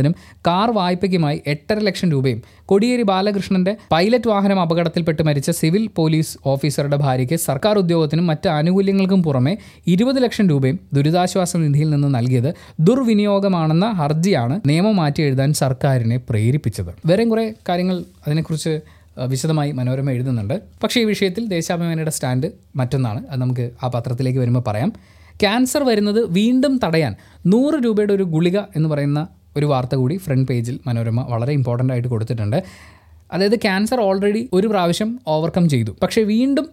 [0.00, 0.14] തിരിച്ചെടുക്കുന്നതിനും
[0.46, 7.34] കാർ വായ്പയ്ക്കുമായി എട്ടര ലക്ഷം രൂപയും കൊടിയേരി ബാലകൃഷ്ണന്റെ പൈലറ്റ് വാഹനം അപകടത്തിൽപ്പെട്ട് മരിച്ച സിവിൽ പോലീസ് ഓഫീസറുടെ ഭാര്യയ്ക്ക്
[7.34, 14.96] സർക്കാർ ഉദ്യോഗത്തിനും മറ്റ് ആനുകൂല്യങ്ങൾക്കും പുറമെ ഇരുപത് ലക്ഷം രൂപയും ദുരിതാശ്വാസ നിധിയിൽ നിന്ന് നൽകിയത് ദുർവിനിയോഗമാണെന്ന ഹർജിയാണ് നിയമം
[14.96, 16.92] മാറ്റി എഴുതാൻ സർക്കാരിനെ പ്രേരിപ്പിച്ചത്.
[17.06, 18.80] വേറെ കുറേ കാര്യങ്ങൾ അതിനെക്കുറിച്ച്
[19.28, 20.60] വിശദമായി മനോരമ എഴുതുന്നുണ്ട്.
[20.82, 23.24] പക്ഷേ ഈ വിഷയത്തിൽ ദേശാഭിമാനിയുടെ സ്റ്റാൻഡ് മറ്റൊന്നാണ്.
[23.30, 24.92] അത് നമുക്ക് ആ പത്രത്തിലേക്ക് വരുമ്പോൾ പറയാം.
[25.40, 30.80] ക്യാൻസർ വരുന്നത് വീണ്ടും തടയാൻ നൂറ് രൂപയുടെ ഒരു ഗുളിക എന്ന് പറയുന്ന ഒരു വാർത്ത കൂടി ഫ്രണ്ട് പേജിൽ
[30.86, 32.62] മനോരമ വളരെ ഇമ്പോർട്ടന്റ് ആയിട്ട് കൊടുത്തിട്ടുണ്ട്.
[33.32, 35.90] അതായത് ക്യാൻസർ ഓൾറെഡി ഒരു പ്രാവശ്യം ഓവർകം ചെയ്തു.
[36.02, 36.68] പക്ഷേ വീണ്ടും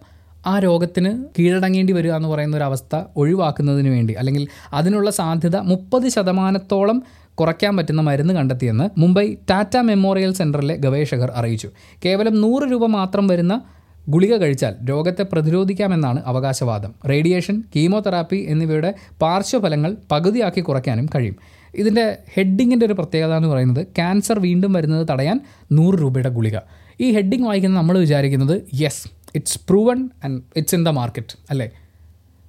[0.46, 7.02] ആ രോഗത്തിന് കീഴടങ്ങേണ്ടി വരിക എന്ന് പറയുന്ന ഒരു അവസ്ഥ ഒഴിവാക്കുന്നതിന് വേണ്ടി അല്ലെങ്കിൽ അതിനുള്ള സാധ്യത മുപ്പത് ശതമാനത്തോളം
[7.34, 11.68] കുറയ്ക്കാൻ പറ്റുന്ന മരുന്ന് കണ്ടെത്തിയെന്ന് മുംബൈ ടാറ്റ മെമ്മോറിയൽ സെന്ററിലെ ഗവേഷകർ അറിയിച്ചു.
[12.04, 13.60] കേവലം നൂറ് രൂപ മാത്രം വരുന്ന
[14.08, 16.94] ഗുളിക കഴിച്ചാൽ രോഗത്തെ പ്രതിരോധിക്കാമെന്നാണ് അവകാശവാദം.
[17.08, 21.36] റേഡിയേഷൻ കീമോതെറാപ്പി എന്നിവയുടെ പാർശ്വഫലങ്ങൾ പകുതിയാക്കി കുറയ്ക്കാനും കഴിയും.
[21.74, 25.40] ഇതിന്റെ ഹെഡിങ്ങിന്റെ ഒരു പ്രത്യേകത എന്ന് പറയുന്നത് ക്യാൻസർ വീണ്ടും വരുന്നത് തടയാൻ
[25.72, 26.58] നൂറ് രൂപയുടെ ഗുളിക.
[27.00, 31.70] ഈ ഹെഡിങ് വായിക്കുന്ന നമ്മൾ വിചാരിക്കുന്നത് yes it's proven and it's in the market അല്ലേ?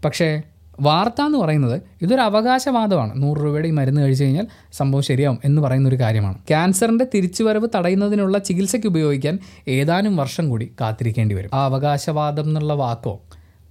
[0.05, 0.41] പക്ഷേ
[0.81, 3.23] വാർത്ത എന്ന് പറയുന്നത് ഇതൊരു അവകാശവാദമാണ്.
[3.23, 6.37] നൂറ് രൂപയുടെ ഈ മരുന്ന് കഴിച്ചു കഴിഞ്ഞാൽ സംഭവം ശരിയാവും എന്ന് പറയുന്ന ഒരു കാര്യമാണ്.
[6.37, 11.49] ക്യാൻസറിന്റെ തിരിച്ചുവരവ് തടയുന്നതിനുള്ള ചികിത്സയ്ക്ക് ഉപയോഗിക്കാൻ ഏതാനും വർഷം കൂടി കാത്തിരിക്കേണ്ടി വരും.
[11.53, 13.21] ആ അവകാശവാദം എന്നുള്ള വാക്കോ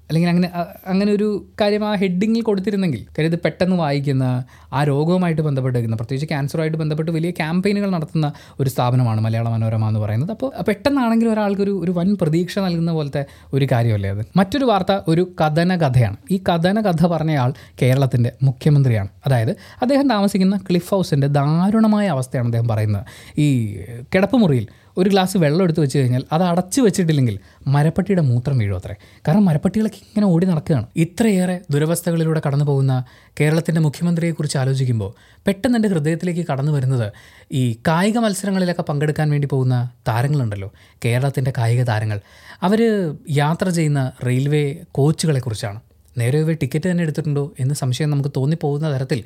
[0.09, 0.51] അല്ലെങ്കിൽ അങ്ങനെ
[0.87, 6.79] അങ്ങനെ ഒരു കാര്യം ആ ഹെഡിങ്ങിൽ കൊടുത്തിരുന്നെങ്കിൽ കാര്യം ഇത് പെട്ടെന്ന് വായിക്കുന്ന ആ രോഗവുമായിട്ട് ബന്ധപ്പെട്ടിരിക്കുന്ന പ്രത്യേകിച്ച് ക്യാൻസറുമായിട്ട്
[6.79, 10.31] ബന്ധപ്പെട്ട് വലിയ ക്യാമ്പയിനുകൾ നടത്തുന്ന ഒരു സ്ഥാപനമാണ് മലയാള മനോരമ എന്ന് പറയുന്നത്.
[10.31, 14.27] അപ്പോൾ പെട്ടെന്നാണെങ്കിൽ ഒരാൾക്ക് ഒരു ഒരു വൻ പ്രതീക്ഷ നൽകുന്ന പോലത്തെ ഒരു കാര്യമല്ലേ അത്?
[14.37, 16.17] മറ്റൊരു വാർത്ത ഒരു കഥന കഥയാണ്.
[16.31, 19.09] ഈ കഥന കഥ പറഞ്ഞയാൾ കേരളത്തിന്റെ മുഖ്യമന്ത്രിയാണ്.
[19.27, 19.51] അതായത്
[19.83, 23.05] അദ്ദേഹം താമസിക്കുന്ന ക്ലിഫ് ഹൗസിന്റെ ദാരുണമായ അവസ്ഥയാണ് അദ്ദേഹം പറയുന്നത്.
[23.39, 23.77] ഈ
[24.15, 24.67] കിടപ്പുമുറിയിൽ
[24.99, 28.95] ഒരു ഗ്ലാസ് വെള്ളം എടുത്ത് വെച്ച് കഴിഞ്ഞാൽ അത് അടച്ചു വെച്ചിട്ടില്ലെങ്കിൽ മരപ്പട്ടിയുടെ മൂത്രം വീഴും അത്രേ.
[29.29, 30.87] കാരണം മരപ്പട്ടികളൊക്കെ ഇങ്ങനെ ഓടി നടക്കുകയാണ്.
[30.97, 33.05] ഇത്രയേറെ ദുരവസ്ഥകളിലൂടെ കടന്നു പോകുന്ന
[33.41, 35.15] കേരളത്തിന്റെ മുഖ്യമന്ത്രിയെക്കുറിച്ച് ആലോചിക്കുമ്പോൾ
[35.47, 37.13] പെട്ടെന്ന് എന്റെ ഹൃദയത്തിലേക്ക് കടന്നു വരുന്നത്
[37.53, 40.73] ഈ കായിക മത്സരങ്ങളിലൊക്കെ പങ്കെടുക്കാൻ വേണ്ടി പോകുന്ന താരങ്ങളുണ്ടല്ലോ.
[41.05, 42.21] കേരളത്തിന്റെ കായിക താരങ്ങൾ.
[42.63, 45.81] അവർ യാത്ര ചെയ്യുന്ന റെയിൽവേ കോച്ചുകളെക്കുറിച്ചാണ്.
[46.19, 49.25] നേരെ ഇവ ടിക്കറ്റ് തന്നെ എടുത്തിട്ടുണ്ടോ എന്ന് സംശയം നമുക്ക് തോന്നിപ്പോകുന്ന തരത്തിൽ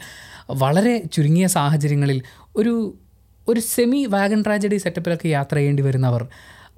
[0.51, 2.23] വളരെ ചുരുങ്ങിയ സാഹചര്യങ്ങളിൽ
[2.57, 2.99] ഒരു
[3.49, 6.27] ഒരു സെമി വാഗൺ ട്രാജഡി സെറ്റപ്പിലൊക്കെ യാത്ര ചെയ്യേണ്ടി വരുന്നവർ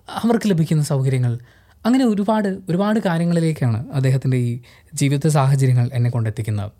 [0.09, 1.39] അവർക്ക് ലഭിക്കുന്ന സൗകര്യങ്ങൾ.
[1.87, 4.61] അങ്ങനെ ഒരുപാട് ഒരുപാട് കാര്യങ്ങളിലേക്കാണ് അദ്ദേഹത്തിന്റെ ഈ
[4.95, 6.73] ജീവിത സാഹചര്യങ്ങൾ എന്നെ കൊണ്ടെത്തിക്കുന്നത്.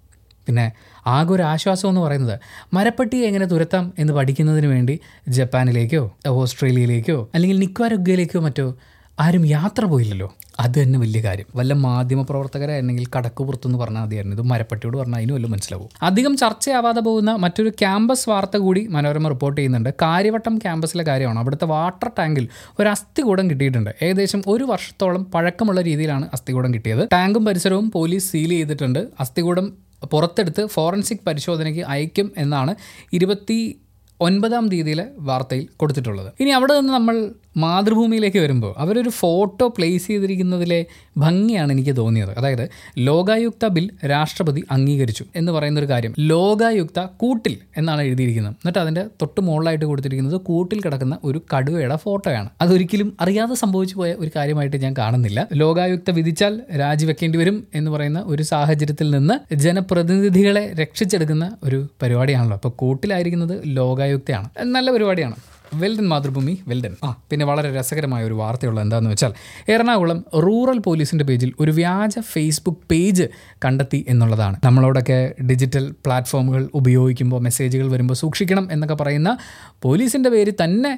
[0.47, 0.73] പിന്നെ
[1.07, 2.41] ആകെ ഒരു ആശ്വാസം എന്ന് പറയുന്നത്
[2.73, 8.75] മരപ്പട്ടിയെ എങ്ങനെ തുരത്താം എന്ന് പഠിക്കുന്നതിന് വേണ്ടി ജപ്പാനിലേക്കോ ഓസ്ട്രേലിയയിലേക്കോ അല്ലെങ്കിൽ നിക്വാരൊഗ്ഗയിലേക്കോ മറ്റോ
[9.21, 10.35] ആരും യാത്ര പോയില്ലല്ലോ.
[10.61, 11.47] അത് തന്നെ വലിയ കാര്യം.
[11.57, 14.37] വല്ല മാധ്യമ പ്രവർത്തകരായിരുന്നെങ്കിൽ കടക്ക് പുറത്തുനിന്ന് പറഞ്ഞാൽ മതിയായിരുന്നു.
[14.37, 15.89] ഇത് മരപ്പട്ടിയോട് പറഞ്ഞാൽ അതിനും വല്ലതും മനസ്സിലാവും.
[16.03, 19.95] അധികം ചർച്ചയാവാതെ പോകുന്ന മറ്റൊരു ക്യാമ്പസ് വാർത്ത കൂടി മനോരമ റിപ്പോർട്ട് ചെയ്യുന്നുണ്ട്.
[20.03, 21.39] കാര്യവട്ടം ക്യാമ്പസിലെ കാര്യമാണ്.
[21.39, 22.49] അവിടുത്തെ വാട്ടർ ടാങ്കിൽ
[22.81, 23.95] ഒരു അസ്ഥികൂടം കിട്ടിയിട്ടുണ്ട്.
[24.03, 27.09] ഏകദേശം ഒരു വർഷത്തോളം പഴക്കമുള്ള രീതിയിലാണ് അസ്ഥികൂടം കിട്ടിയത്.
[27.13, 29.09] ടാങ്കും പരിസരവും പോലീസ് സീൽ ചെയ്തിട്ടുണ്ട്.
[29.21, 29.73] അസ്ഥികൂടം
[30.13, 32.75] പുറത്തെടുത്ത് ഫോറൻസിക് പരിശോധനയ്ക്ക് അയക്കും എന്നാണ്
[33.13, 33.81] ഇരുപത്തി
[34.21, 36.33] ഒൻപതാം തീയതിയിലെ വാർത്തയിൽ കൊടുത്തിട്ടുള്ളത്.
[36.41, 40.85] ഇനി അവിടെ നിന്ന് നമ്മൾ മാതൃഭൂമിയിലേക്ക് വരുമ്പോൾ അവരൊരു ഫോട്ടോ പ്ലേസ് ചെയ്തിരിക്കുന്നതിലെ
[41.17, 42.39] ഭംഗിയാണ് എനിക്ക് തോന്നിയത്.
[42.39, 46.15] അതായത് ലോകായുക്ത ബിൽ രാഷ്ട്രപതി അംഗീകരിച്ചു എന്ന് പറയുന്ന ഒരു കാര്യം.
[46.19, 48.53] ലോകായുക്ത കൂട്ടിൽ എന്നാണ് എഴുതിയിരിക്കുന്നത്.
[48.53, 52.49] എന്നിട്ട് അതിന്റെ തൊട്ട് മുകളിലായിട്ട് കൊടുത്തിരിക്കുന്നത് കൂട്ടിൽ കിടക്കുന്ന ഒരു കടുവയുടെ ഫോട്ടോയാണ്.
[52.61, 55.49] അതൊരിക്കലും അറിയാതെ സംഭവിച്ചു പോയ ഒരു കാര്യമായിട്ട് ഞാൻ കാണുന്നില്ല.
[55.53, 62.55] ലോകായുക്ത വിധിച്ചാൽ രാജിവെക്കേണ്ടി വരും എന്ന് പറയുന്ന ഒരു സാഹചര്യത്തിൽ നിന്ന് ജനപ്രതിനിധികളെ രക്ഷിച്ചെടുക്കുന്ന ഒരു പരിപാടിയാണല്ലോ.
[62.55, 64.49] അപ്പോൾ കൂട്ടിലായിരിക്കുന്നത് ലോകായുക്തയാണ്.
[64.63, 65.35] നല്ല പരിപാടിയാണ്.
[65.81, 66.97] Well done Mathrubhumi well done.
[67.05, 69.33] ആ പിന്നെ വളരെ രസകരമായ ഒരു വാർത്തയുള്ളത് എന്താണെന്ന് വെച്ചാൽ
[69.69, 73.27] എറണാകുളം റൂറൽ പോലീസിന്റെ പേജിൽ ഒരു വ്യാജ ഫേസ്ബുക്ക് പേജ്
[73.65, 74.57] കണ്ടെത്തി എന്നുള്ളതാണ്.
[74.65, 79.39] നമ്മളോടൊക്കെ ഡിജിറ്റൽ പ്ലാറ്റ്ഫോമുകൾ ഉപയോഗിക്കുമ്പോൾ മെസ്സേജുകൾ വരുമ്പോൾ സൂക്ഷിക്കണം എന്നൊക്കെ പറയുന്ന
[79.83, 80.93] പോലീസിന്റെ പേര് തന്നെ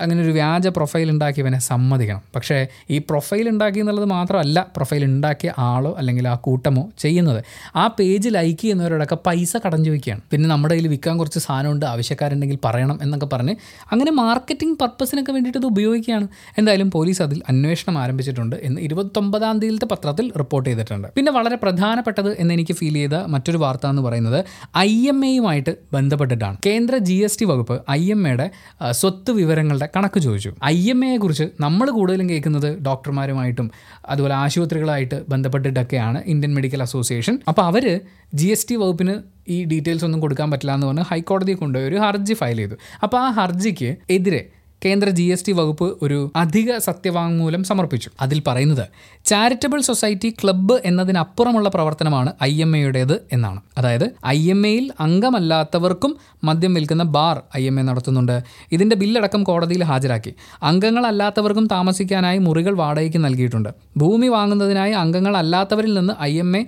[0.00, 2.22] അങ്ങനെ ഒരു വ്യാജ പ്രൊഫൈൽ ഉണ്ടാക്കിയവനെ സമ്മതിക്കണം.
[2.36, 7.44] പക്ഷേ ഈ പ്രൊഫൈൽ ഉണ്ടാക്കി എന്നുള്ളത് മാത്രമല്ല പ്രൊഫൈൽ ഉണ്ടാക്കിയ ആളോ അല്ലെങ്കിൽ ആ കൂട്ടമോ ചെയ്യുന്നത്.
[7.76, 10.22] ആ പേജ് ലൈക്ക് ചെയ്യുന്നവരോടൊക്കെ പൈസ കടഞ്ഞു വയ്ക്കുകയാണ്.
[10.30, 13.56] പിന്നെ നമ്മുടെ കയ്യിൽ വിൽക്കാൻ കുറച്ച് സാധനമുണ്ട് ആവശ്യക്കാരുണ്ടെങ്കിൽ പറയണം എന്നൊക്കെ പറഞ്ഞ്
[13.92, 16.28] അങ്ങനെ മാർക്കറ്റിംഗ് പർപ്പസിനൊക്കെ വേണ്ടിയിട്ട് ഇത് ഉപയോഗിക്കുകയാണ്.
[16.58, 21.08] എന്തായാലും പോലീസ് അതിൽ അന്വേഷണം ആരംഭിച്ചിട്ടുണ്ട് എന്ന് ഇരുപത്തൊമ്പതാം തീയതിയിലത്തെ പത്രത്തിൽ റിപ്പോർട്ട് ചെയ്തിട്ടുണ്ട്.
[21.16, 24.44] പിന്നെ വളരെ പ്രധാനപ്പെട്ടത് എന്ന് എനിക്ക് ഫീൽ ചെയ്ത മറ്റൊരു വാർത്ത എന്ന് പറയുന്നത്
[24.78, 26.56] ഐ എം എയുമായിട്ട് ബന്ധപ്പെട്ടിട്ടാണ്.
[26.66, 28.50] കേന്ദ്ര ജി എസ് ടി വകുപ്പ് ഐ എം എയുടെ
[28.90, 30.50] സ്വത്ത് വിവരങ്ങളുടെ കണക്ക് ചോദിച്ചു.
[30.64, 33.70] ഐ എം എയെ കുറിച്ച് നമ്മൾ കൂടുതലും കേൾക്കുന്നത് ഡോക്ടർമാരുമായിട്ടും
[34.08, 37.38] അതുപോലെ ആശുപത്രികളായിട്ട് ബന്ധപ്പെട്ടിട്ടൊക്കെയാണ് ഇന്ത്യൻ മെഡിക്കൽ അസോസിയേഷൻ.
[37.48, 38.00] അപ്പോൾ അവർ
[38.34, 39.14] ജി എസ് ടി വകുപ്പിന്
[39.48, 42.76] ഈ ഡീറ്റെയിൽസ് ഒന്നും കൊടുക്കാൻ പറ്റില്ല എന്ന് പറഞ്ഞ് ഹൈക്കോടതിയിൽ കൊണ്ടുപോയി ഒരു ഹർജി ഫയൽ ചെയ്തു.
[43.02, 44.50] അപ്പോൾ ആ ഹർജിക്ക് എതിരെ
[44.84, 48.10] കേന്ദ്ര ജി എസ് ടി വകുപ്പ് ഒരു അധിക സത്യവാങ്മൂലം സമർപ്പിച്ചു.
[48.20, 48.88] അതിൽ പറയുന്നത്
[49.24, 53.60] ചാരിറ്റബിൾ സൊസൈറ്റി ക്ലബ്ബ് എന്നതിനപ്പുറമുള്ള പ്രവർത്തനമാണ് ഐ എം എയുടേത് എന്നാണ്.
[53.78, 58.42] അതായത് ഐ എം എയിൽ അംഗമല്ലാത്തവർക്കും മദ്യം വിൽക്കുന്ന ബാർ ഐ എം എ നടത്തുന്നുണ്ട്.
[58.72, 60.34] ഇതിന്റെ ബില്ലടക്കം കോടതിയിൽ ഹാജരാക്കി.
[60.62, 63.68] അംഗങ്ങളല്ലാത്തവർക്കും താമസിക്കാനായി മുറികൾ വാടകയ്ക്ക് നൽകിയിട്ടുണ്ട്.
[63.96, 66.66] ഭൂമി വാങ്ങുന്നതിനായി അംഗങ്ങളല്ലാത്തവരിൽ നിന്ന് ഐ എം എ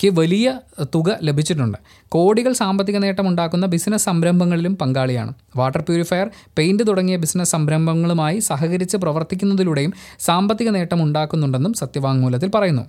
[0.00, 0.48] ക്ക് വലിയ
[0.94, 1.78] തുക ലഭിച്ചിട്ടുണ്ട്.
[2.08, 5.32] കോടികൾ സാമ്പത്തിക നേട്ടം ഉണ്ടാക്കുന്ന ബിസിനസ് സംരംഭങ്ങളിലും പങ്കാളിയാണ്.
[5.56, 12.82] വാട്ടർ പ്യൂരിഫയർ പെയിന്റ് തുടങ്ങിയ ബിസിനസ് സംരംഭങ്ങളുമായി സഹകരിച്ച് പ്രവർത്തിക്കുന്നതിലൂടെയും സാമ്പത്തിക നേട്ടം ഉണ്ടാക്കുന്നുണ്ടെന്നും സത്യവാങ്മൂലത്തിൽ പറയുന്നു.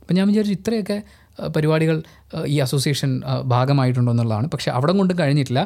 [0.00, 0.98] അപ്പം ഞാൻ വിചാരിച്ചു ഇത്രയൊക്കെ
[1.56, 2.02] പരിപാടികൾ
[2.46, 4.48] ഈ അസോസിയേഷൻ ഭാഗമായിട്ടുണ്ടോ എന്നുള്ളതാണ്.
[4.48, 5.62] പക്ഷേ അവിടെ കൊണ്ടും കഴിഞ്ഞിട്ടില്ല.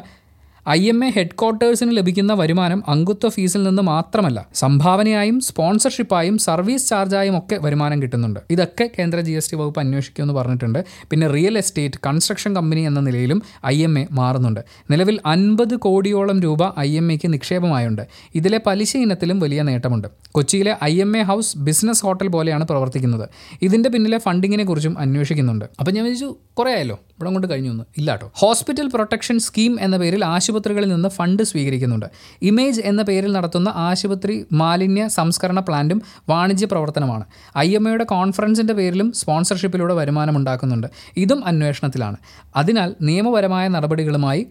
[0.69, 7.37] ഐ എം എ ഹെഡ് ക്വാർട്ടേഴ്സിന് ലഭിക്കുന്ന വരുമാനം അംഗത്വ ഫീസിൽ നിന്ന് മാത്രമല്ല സംഭാവനയായും സ്പോൺസർഷിപ്പായും സർവീസ് ചാർജായും
[7.37, 8.39] ഒക്കെ വരുമാനം കിട്ടുന്നുണ്ട്.
[8.49, 10.85] ഇതൊക്കെ കേന്ദ്ര ജി എസ് ടി വകുപ്പ് അന്വേഷിക്കുമെന്ന് പറഞ്ഞിട്ടുണ്ട്.
[11.11, 14.59] പിന്നെ റിയൽ എസ്റ്റേറ്റ് കൺസ്ട്രക്ഷൻ കമ്പനി എന്ന നിലയിലും ഐ എം എ മാറുന്നുണ്ട്.
[14.91, 18.07] നിലവിൽ അൻപത് കോടിയോളം രൂപ ഐ എം എക്ക് നിക്ഷേപമായുണ്ട്.
[18.35, 20.07] ഇതിലെ പലിശ ഇനത്തിലും വലിയ നേട്ടമുണ്ട്.
[20.31, 23.29] കൊച്ചിയിലെ I M A house business hotel പോലെയാണ് പ്രവർത്തിക്കുന്നത്.
[23.61, 25.65] ഇതിന്റെ പിന്നിലെ ഫണ്ടിങ്ങിനെ കുറിച്ചും അന്വേഷിക്കുന്നുണ്ട്.
[25.79, 26.95] അപ്പം ഞാൻ വിചാരിച്ചു കുറേ ആയല്ലോ?
[26.95, 28.31] ഇവിടെ കൊണ്ട് കഴിഞ്ഞു ഒന്ന് ഇല്ല കേട്ടോ.
[28.33, 30.25] ഹോസ്പിറ്റൽ പ്രൊട്ടക്ഷൻ സ്കീം എന്ന പേരിൽ
[30.57, 32.05] ആശുപത്രികളിൽ നിന്ന് ഫണ്ട് സ്വീകരിക്കുന്നുണ്ട്.
[32.41, 37.23] ഇമേജ് എന്ന പേരിൽ നടത്തുന്ന ആശുപത്രി മാലിന്യ സംസ്കരണ പ്ലാന്റും വാണിജ്യ പ്രവർത്തനമാണ്.
[37.57, 40.87] ഐ എം എയുടെ കോൺഫറൻസിന്റെ പേരിലും സ്പോൺസർഷിപ്പിലൂടെ വരുമാനം ഉണ്ടാക്കുന്നുണ്ട്.
[41.17, 42.17] ഇതും അന്വേഷണത്തിലാണ്.
[42.55, 44.43] അതിനാൽ നിയമപരമായ നടപടികളുമായി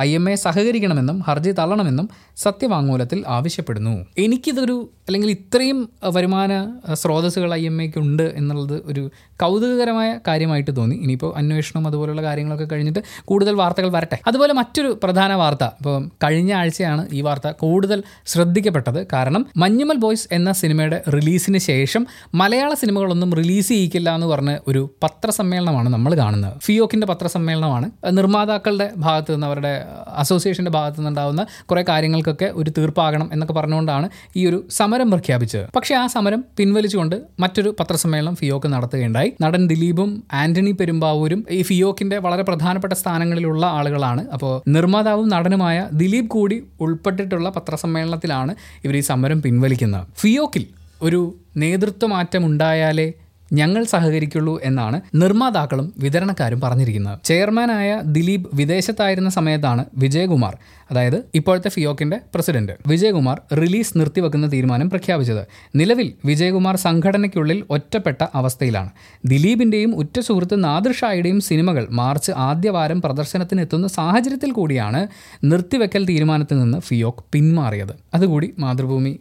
[0.00, 4.06] ഐ എം എ സഹകരിക്കണമെന്നും ഹർജി തള്ളണമെന്നും സത്യവാങ്മൂലത്തിൽ ആവശ്യപ്പെടുന്നു.
[4.18, 10.96] എനിക്കിതൊരു അല്ലെങ്കിൽ ഇത്രയും വരുമാന സ്രോതസ്സുകൾ ഐ എം എക്ക് ഉണ്ട് എന്നുള്ളത് ഒരു കൗതുകകരമായ കാര്യമായിട്ട് തോന്നി.
[10.96, 14.18] ഇനിയിപ്പോൾ അന്വേഷണം അതുപോലുള്ള കാര്യങ്ങളൊക്കെ കഴിഞ്ഞിട്ട് കൂടുതൽ വാർത്തകൾ വരട്ടെ.
[14.26, 15.64] അതുപോലെ മറ്റൊരു പ്രധാന വാർത്ത.
[15.64, 19.06] ഇപ്പോൾ കഴിഞ്ഞ ആഴ്ചയാണ് ഈ വാർത്ത കൂടുതൽ ശ്രദ്ധിക്കപ്പെട്ടത്.
[19.12, 25.88] കാരണം മഞ്ഞുമൽ ബോയ്സ് എന്ന സിനിമയുടെ റിലീസിന് ശേഷം മലയാള സിനിമകളൊന്നും റിലീസ് ചെയ്യിക്കില്ല എന്ന് പറഞ്ഞ് ഒരു പത്രസമ്മേളനമാണ്
[25.88, 26.60] നമ്മൾ കാണുന്നത്.
[26.60, 27.90] ഫിയോക്കിന്റെ പത്രസമ്മേളനമാണ്.
[28.10, 34.64] നിർമ്മാതാക്കളുടെ ഭാഗത്ത് നിന്ന് അവരുടെ അസോസിയേഷന്റെ ഭാഗത്തു നിന്നുണ്ടാവുന്ന കുറേ കാര്യങ്ങൾക്കൊക്കെ ഒരു തീർപ്പാകണം എന്നൊക്കെ പറഞ്ഞുകൊണ്ടാണ് ഈ ഒരു
[34.70, 35.66] സമരം പ്രഖ്യാപിച്ചത്.
[35.76, 39.32] പക്ഷേ ആ സമരം പിൻവലിച്ചുകൊണ്ട് മറ്റൊരു പത്രസമ്മേളനം ഫിയോക്ക് നടത്തുകയുണ്ടായി.
[39.42, 44.28] നടൻ ദിലീപും ആന്റണി പെരുമ്പാവൂരും ഈ ഫിയോക്കിന്റെ വളരെ പ്രധാനപ്പെട്ട സ്ഥാനങ്ങളിലുള്ള ആളുകളാണ്.
[44.32, 50.06] അപ്പോൾ നിർമ്മാതാവും നടനുമായ ദിലീപ് കൂടി ഉൾപ്പെട്ടിട്ടുള്ള പത്രസമ്മേളനത്തിലാണ് ഇവർ ഈ സമരം പിൻവലിക്കുന്നത്.
[50.20, 50.66] ഫിയോക്കിൽ
[51.02, 53.12] ഒരു നേതൃത്വ മാറ്റം ഉണ്ടായാലേ
[53.54, 57.18] ഞങ്ങൾ സഹകരിക്കുള്ളൂ എന്നാണ് നിർമ്മാതാക്കളും വിതരണക്കാരും പറഞ്ഞിരിക്കുന്നത്.
[57.24, 60.54] ചെയർമാനായ ദിലീപ് വിദേശത്തായിരുന്ന സമയത്താണ് വിജയകുമാർ
[60.90, 65.42] അതായത് ഇപ്പോഴത്തെ ഫിയോക്കിന്റെ പ്രസിഡന്റ് വിജയകുമാർ റിലീസ് നിർത്തിവെക്കുന്ന തീരുമാനം പ്രഖ്യാപിച്ചത്.
[65.74, 68.90] നിലവിൽ വിജയകുമാർ സംഘടനയ്ക്കുള്ളിൽ ഒറ്റപ്പെട്ട അവസ്ഥയിലാണ്.
[69.24, 75.02] ദിലീപിന്റെയും ഉറ്റ സുഹൃത്ത് നാദൃഷായുടെയും സിനിമകൾ മാർച്ച് ആദ്യവാരം പ്രദർശനത്തിന് എത്തുന്ന സാഹചര്യത്തിൽ കൂടിയാണ്
[75.44, 77.94] നിർത്തിവെക്കൽ തീരുമാനത്തിൽ നിന്ന് ഫിയോക്ക് പിന്മാറിയത്.
[78.14, 79.14] അതുകൂടി മാതൃഭൂമി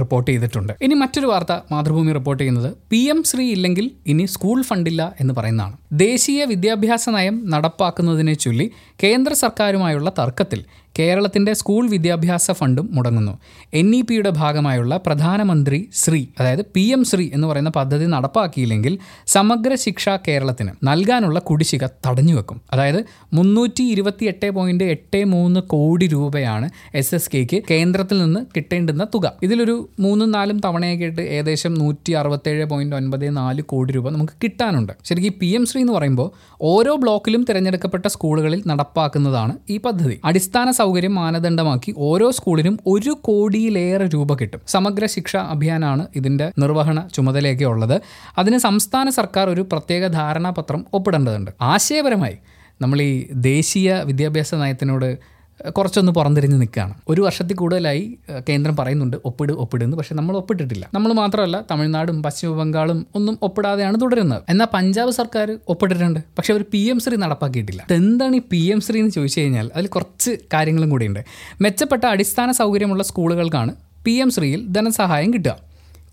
[0.00, 0.72] റിപ്പോർട്ട് ചെയ്തിട്ടുണ്ട്.
[0.82, 5.76] ഇനി മറ്റൊരു വാർത്ത മാതൃഭൂമി റിപ്പോർട്ട് ചെയ്യുന്നത് പി എം ശ്രീ ഇല്ലെങ്കിൽ ഇനി സ്കൂൾ ഫണ്ടില്ല എന്ന് പറയുന്നതാണ്.
[5.92, 8.70] ദേശീയ വിദ്യാഭ്യാസ നയം നടപ്പാക്കുന്നതിനെ ചൊല്ലി
[9.04, 10.64] കേന്ദ്ര സർക്കാരുമായുള്ള തർക്കത്തിൽ
[10.98, 13.38] കേരളത്തിന്റെ സ്കൂൾ വിദ്യാഭ്യാസ ഫണ്ടും മുടങ്ങുന്നു.
[13.74, 19.74] എൻ ഇ പിയുടെ ഭാഗമായുള്ള പ്രധാനമന്ത്രി ശ്രീ അതായത് പി എം ശ്രീ എന്ന് പറയുന്ന പദ്ധതി നടപ്പാക്കിയില്ലെങ്കിൽ സമഗ്ര
[19.74, 27.14] ശിക്ഷ കേരളത്തിന് നൽകാനുള്ള കുടിശ്ശിക തടഞ്ഞുവെക്കും അതായത് മുന്നൂറ്റി ഇരുപത്തി എട്ട് പോയിന്റ് എട്ട് മൂന്ന് കോടി രൂപയാണ് എസ്
[27.14, 29.32] എസ് കെക്ക് കേന്ദ്രത്തിൽ നിന്ന് കിട്ടേണ്ടുന്ന തുക.
[29.42, 34.92] ഇതിലൊരു മൂന്നും നാലും തവണയൊക്കെ ആയിട്ട് ഏകദേശം നൂറ്റി അറുപത്തേഴ് പോയിന്റ് ഒൻപത് നാല് കോടി രൂപ നമുക്ക് കിട്ടാനുണ്ട്.
[35.04, 36.28] ശരിക്കും പി എം ശ്രീ എന്ന് പറയുമ്പോൾ
[36.60, 40.16] ഓരോ ബ്ലോക്കിലും തിരഞ്ഞെടുക്കപ്പെട്ട സ്കൂളുകളിൽ നടപ്പാക്കുന്നതാണ് ഈ പദ്ധതി.
[40.24, 44.60] അടിസ്ഥാന സൗകര്യം മാനദണ്ഡമാക്കി ഓരോ സ്കൂളിനും ഒരു കോടിയിലേറെ രൂപ കിട്ടും.
[44.66, 48.00] സമഗ്ര ശിക്ഷ അഭിയാനാണ് ഇതിന്റെ നിർവഹണ ചുമതലയൊക്കെ ഉള്ളത്.
[48.38, 51.50] അതിന് സംസ്ഥാന സർക്കാർ ഒരു പ്രത്യേക ധാരണാപത്രം ഒപ്പിടേണ്ടതുണ്ട്.
[51.72, 52.36] ആശയപരമായി
[52.80, 55.31] നമ്മൾ ഈ ദേശീയ വിദ്യാഭ്യാസ നയത്തിനോട്
[55.70, 56.94] കുറച്ചൊന്ന് പുറംതിരിഞ്ഞ് നിൽക്കുകയാണ്.
[57.08, 59.96] ഒരു വർഷത്തിൽ കൂടുതലായി കേന്ദ്രം പറയുന്നുണ്ട് ഒപ്പിട് ഒപ്പിടുന്നു.
[59.96, 60.90] പക്ഷെ നമ്മൾ ഒപ്പിട്ടിട്ടില്ല.
[60.94, 64.42] നമ്മൾ മാത്രമല്ല തമിഴ്നാടും പശ്ചിമ ബംഗാളും ഒന്നും ഒപ്പിടാതെയാണ് തുടരുന്നത്.
[64.48, 66.20] എന്നാൽ പഞ്ചാബ് സർക്കാർ ഒപ്പിട്ടിട്ടുണ്ട്.
[66.20, 67.86] പക്ഷെ അവർ പി എം ശ്രീ നടപ്പാക്കിയിട്ടില്ല.
[67.90, 71.20] എന്താണ് ഈ പി എം ശ്രീ എന്ന് ചോദിച്ചു കഴിഞ്ഞാൽ അതിൽ കുറച്ച് കാര്യങ്ങളും കൂടിയുണ്ട്.
[71.60, 75.56] മെച്ചപ്പെട്ട അടിസ്ഥാന സൗകര്യമുള്ള സ്കൂളുകൾക്കാണ് പി എം ശ്രീയിൽ ധനസഹായം കിട്ടുക.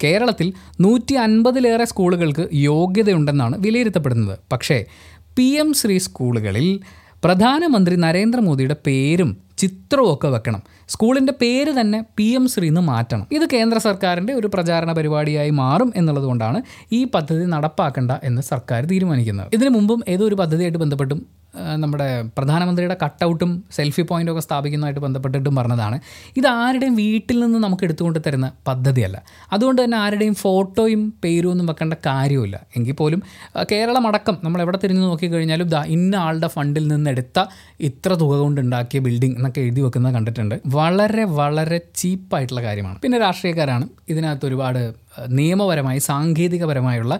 [0.03, 4.37] കേരളത്തിൽ നൂറ്റി അൻപതിലേറെ സ്കൂളുകൾക്ക് യോഗ്യതയുണ്ടെന്നാണ് വിലയിരുത്തപ്പെടുന്നത്.
[4.51, 4.85] പക്ഷേ
[5.35, 6.79] പി എം ശ്രീ സ്കൂളുകളിൽ
[7.23, 10.61] പ്രധാനമന്ത്രി നരേന്ദ്രമോദിയുടെ പേരും ചിത്രവും ഒക്കെ വെക്കണം.
[10.93, 13.25] സ്കൂളിന്റെ പേര് തന്നെ പി എം ശ്രീ എന്ന് മാറ്റണം.
[13.37, 16.61] ഇത് കേന്ദ്ര സർക്കാരിന്റെ ഒരു പ്രചാരണ പരിപാടിയായി മാറും എന്നുള്ളതുകൊണ്ടാണ്
[16.99, 19.49] ഈ പദ്ധതി നടപ്പാക്കേണ്ട എന്ന് സർക്കാർ തീരുമാനിക്കുന്നത്.
[19.57, 21.21] ഇതിനു മുമ്പും ഏതോ ഒരു പദ്ധതിയായിട്ട് ബന്ധപ്പെട്ടും
[21.83, 25.97] നമ്മുടെ പ്രധാനമന്ത്രിയുടെ കട്ടൗട്ടും സെൽഫി പോയിന്റും ഒക്കെ സ്ഥാപിക്കുന്നതായിട്ട് ബന്ധപ്പെട്ടിട്ടും പറഞ്ഞതാണ്.
[26.39, 29.17] ഇത് ആരുടെയും വീട്ടിൽ നിന്ന് നമുക്ക് എടുത്തുകൊണ്ട് തരുന്ന പദ്ധതിയല്ല.
[29.53, 33.21] അതുകൊണ്ട് തന്നെ ആരുടെയും ഫോട്ടോയും പേരും ഒന്നും വെക്കേണ്ട കാര്യമില്ല എങ്കിൽ പോലും
[33.71, 37.45] കേരളം അടക്കം നമ്മൾ എവിടെ തിരിഞ്ഞു നോക്കിക്കഴിഞ്ഞാലും ഇന്ന ആളുടെ ഫണ്ടിൽ നിന്ന് എടുത്ത
[37.89, 40.55] ഇത്ര തുക കൊണ്ട് ഉണ്ടാക്കിയ ബിൽഡിംഗ് എന്നൊക്കെ എഴുതി വെക്കുന്നത് കണ്ടിട്ടുണ്ട്.
[40.79, 42.97] വളരെ വളരെ ചീപ്പായിട്ടുള്ള കാര്യമാണ്.
[42.99, 43.85] പിന്നെ രാഷ്ട്രീയക്കാരാണ്.
[44.09, 44.81] ഇതിനകത്ത് ഒരുപാട്
[45.29, 47.19] നിയമപരമായി സാങ്കേതികപരമായുള്ള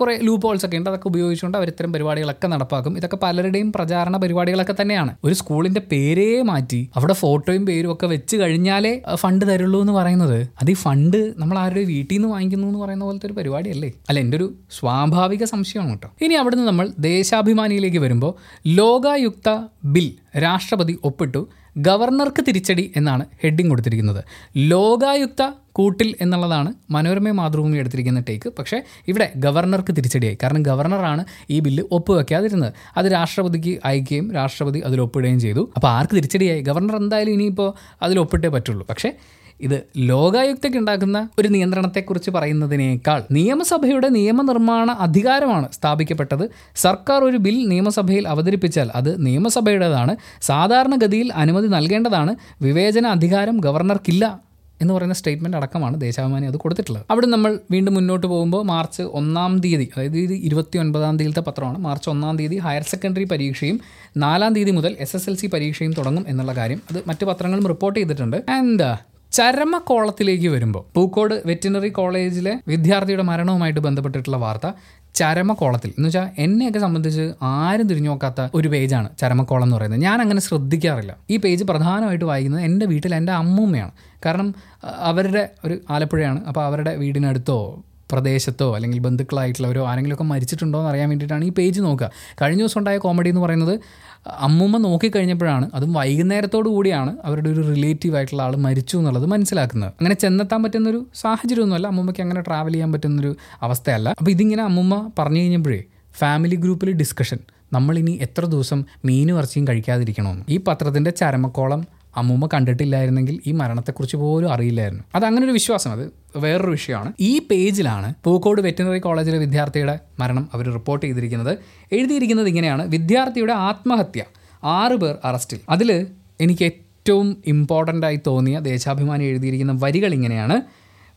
[0.00, 0.90] കുറേ ലൂപ്പ് ഹോൾസ് ഒക്കെ ഉണ്ട്.
[0.90, 2.96] അതൊക്കെ ഉപയോഗിച്ചുകൊണ്ട് അവർ ഇത്തരം പരിപാടികളൊക്കെ നടപ്പാക്കും.
[2.96, 5.16] ഇതൊക്കെ പലരുടെയും പ്രചാരണ പരിപാടികളൊക്കെ തന്നെയാണ്.
[5.24, 10.48] ഒരു സ്കൂളിന്റെ പേരേ മാറ്റി അവിടെ ഫോട്ടോയും പേരും ഒക്കെ വെച്ച് കഴിഞ്ഞാലേ ഫണ്ട് തരുള്ളൂ എന്ന് പറയുന്നത്.
[10.60, 13.92] അത് ഈ ഫണ്ട് നമ്മൾ ആരുടെ വീട്ടിൽ നിന്ന് വാങ്ങിക്കുന്നു എന്ന് പറയുന്ന പോലത്തെ ഒരു പരിപാടിയല്ലേ?
[14.08, 16.10] അല്ല എന്റെ ഒരു സ്വാഭാവിക സംശയമാണ് കേട്ടോ.
[16.22, 18.34] ഇനി അവിടുന്ന് നമ്മൾ ദേശാഭിമാനിയിലേക്ക് വരുമ്പോൾ
[18.66, 19.50] ലോകായുക്ത
[19.84, 24.24] ബിൽ രാഷ്ട്രപതി ഒപ്പിട്ടു ഗവർണർക്ക് തിരിച്ചടി എന്നാണ് ഹെഡിങ് കൊടുത്തിരിക്കുന്നത്.
[24.56, 25.42] ലോകായുക്ത
[25.74, 30.38] കൂട്ടിൽ എന്നുള്ളതാണ് മനോരമ മാതൃഭൂമി എടുത്തിരിക്കുന്ന ടേക്ക് പക്ഷേ ഇവിടെ ഗവർണർക്ക് തിരിച്ചടിയായി.
[30.42, 32.72] കാരണം ഗവർണറാണ് ഈ ബില്ല് ഒപ്പുവെക്കാതിരുന്നത്.
[32.96, 35.72] അത് രാഷ്ട്രപതിക്ക് അയക്കുകയും രാഷ്ട്രപതി അതിൽ ഒപ്പിടുകയും ചെയ്തു.
[35.76, 36.60] അപ്പോൾ ആർക്ക് തിരിച്ചടിയായി?
[36.60, 38.86] ഗവർണർ എന്തായാലും ഇനിയിപ്പോൾ അതിൽ ഒപ്പിട്ടേ പറ്റുള്ളൂ.
[38.86, 39.12] പക്ഷേ
[39.60, 46.50] ഇത് ലോകായുക്തയ്ക്ക് ഉണ്ടാക്കുന്ന ഒരു നിയന്ത്രണത്തെക്കുറിച്ച് പറയുന്നതിനേക്കാൾ നിയമസഭയുടെ നിയമനിർമ്മാണ അധികാരമാണ് സ്ഥാപിക്കപ്പെട്ടത്.
[46.76, 50.16] സർക്കാർ ഒരു ബിൽ നിയമസഭയിൽ അവതരിപ്പിച്ചാൽ അത് നിയമസഭയുടേതാണ്.
[50.42, 52.36] സാധാരണഗതിയിൽ അനുമതി നൽകേണ്ടതാണ്.
[52.62, 54.40] വിവേചന അധികാരം ഗവർണർക്കില്ല.
[54.82, 57.04] എന്ന് പറയുന്ന സ്റ്റേറ്റ്മെന്റ് അടക്കമാണ് ദേശാഭിമാനി അത് കൊടുത്തിട്ടുള്ളത്.
[57.10, 61.78] അവിടെ നമ്മൾ വീണ്ടും മുന്നോട്ട് പോകുമ്പോൾ മാർച്ച് ഒന്നാം തീയതി അതായത് ഇത് ഇരുപത്തി ഒൻപതാം തീയതിയിലത്തെ പത്രമാണ്.
[61.78, 63.78] മാർച്ച് ഒന്നാം തീയതി ഹയർ സെക്കൻഡറി പരീക്ഷയും
[64.24, 67.98] നാലാം തീയതി മുതൽ എസ് എസ് എൽ സി പരീക്ഷയും തുടങ്ങും എന്നുള്ള കാര്യം അത് മറ്റ് പത്രങ്ങളും റിപ്പോർട്ട്
[68.00, 68.38] ചെയ്തിട്ടുണ്ട്.
[68.58, 68.90] ആൻഡ്
[69.32, 74.66] ചരമക്കോളത്തിലേക്ക് വരുമ്പോൾ പൂക്കോട് വെറ്റിനറി കോളേജിലെ വിദ്യാർത്ഥിയുടെ മരണവുമായിട്ട് ബന്ധപ്പെട്ടിട്ടുള്ള വാർത്ത
[75.14, 80.00] ചരമക്കോളത്തിൽ എന്ന് വെച്ചാൽ എന്നെയൊക്കെ സംബന്ധിച്ച് ആരും തിരിഞ്ഞു നോക്കാത്ത ഒരു പേജാണ് ചരമക്കോളം എന്ന് പറയുന്നത്.
[80.00, 81.16] ഞാൻ അങ്ങനെ ശ്രദ്ധിക്കാറില്ല.
[81.30, 83.90] ഈ പേജ് പ്രധാനമായിട്ട് വായിക്കുന്നത് എന്റെ വീട്ടിൽ എന്റെ അമ്മൂമ്മയാണ്.
[84.26, 86.44] കാരണം അവരുടെ ഒരു ആലപ്പുഴയാണ്.
[86.44, 92.10] അപ്പോൾ അവരുടെ വീടിനടുത്തോ പ്രദേശത്തോ അല്ലെങ്കിൽ ബന്ധുക്കളായിട്ടുള്ളവരോ ആരെങ്കിലുമൊക്കെ മരിച്ചിട്ടുണ്ടോ എന്ന് അറിയാൻ വേണ്ടിയിട്ടാണ് ഈ പേജ് നോക്കുക.
[92.42, 93.80] കഴിഞ്ഞ ദിവസം ഉണ്ടായ കോമഡി എന്ന് പറയുന്നത്
[94.26, 99.88] അമ്മൂമ്മ നോക്കിക്കഴിഞ്ഞപ്പോഴാണ് അതും വൈകുന്നേരത്തോടു കൂടിയാണ് അവരുടെ ഒരു റിലേറ്റീവ് ആയിട്ടുള്ള ആൾ മരിച്ചു എന്നുള്ളത് മനസ്സിലാക്കുന്നത്.
[99.90, 104.08] അങ്ങനെ ചെന്നെത്താൻ പറ്റുന്നൊരു സാഹചര്യമൊന്നുമല്ല അമ്മൂമ്മയ്ക്ക് അങ്ങനെ ട്രാവൽ ചെയ്യാൻ പറ്റുന്നൊരു അവസ്ഥയല്ല.
[104.08, 105.82] അപ്പോൾ ഇതിങ്ങനെ അമ്മൂമ്മ പറഞ്ഞു കഴിഞ്ഞപ്പോഴേ
[106.12, 107.38] ഫാമിലി ഗ്രൂപ്പിൽ ഡിസ്കഷൻ
[107.72, 110.44] നമ്മളിനി എത്ര ദിവസം മീനും ഇറച്ചിയും കഴിക്കാതിരിക്കണമെന്ന്.
[110.48, 111.84] ഈ പത്രത്തിന്റെ ചരമക്കോളം
[112.16, 115.04] അമ്മൂമ്മ കണ്ടിട്ടില്ലായിരുന്നെങ്കിൽ ഈ മരണത്തെക്കുറിച്ച് പോലും അറിയില്ലായിരുന്നു.
[115.14, 116.04] അത് അങ്ങനെ ഒരു വിശ്വാസം അത്
[116.36, 117.12] വേറൊരു വിഷയമാണ്.
[117.20, 121.58] ഈ പേജിലാണ് പൂക്കോട് വെറ്റിനറി കോളേജിലെ വിദ്യാർത്ഥിയുടെ മരണം അവർ റിപ്പോർട്ട് ചെയ്തിരിക്കുന്നത്.
[121.92, 122.86] എഴുതിയിരിക്കുന്നത് ഇങ്ങനെയാണ്.
[122.86, 124.22] വിദ്യാർത്ഥിയുടെ ആത്മഹത്യ.
[124.64, 126.06] ആറ് പേർ അറസ്റ്റിൽ അതിൽ
[126.40, 130.60] എനിക്ക് ഏറ്റവും ഇമ്പോർട്ടന്റ് ആയി തോന്നിയ ദേശാഭിമാനി എഴുതിയിരിക്കുന്ന വരികൾ ഇങ്ങനെയാണ്.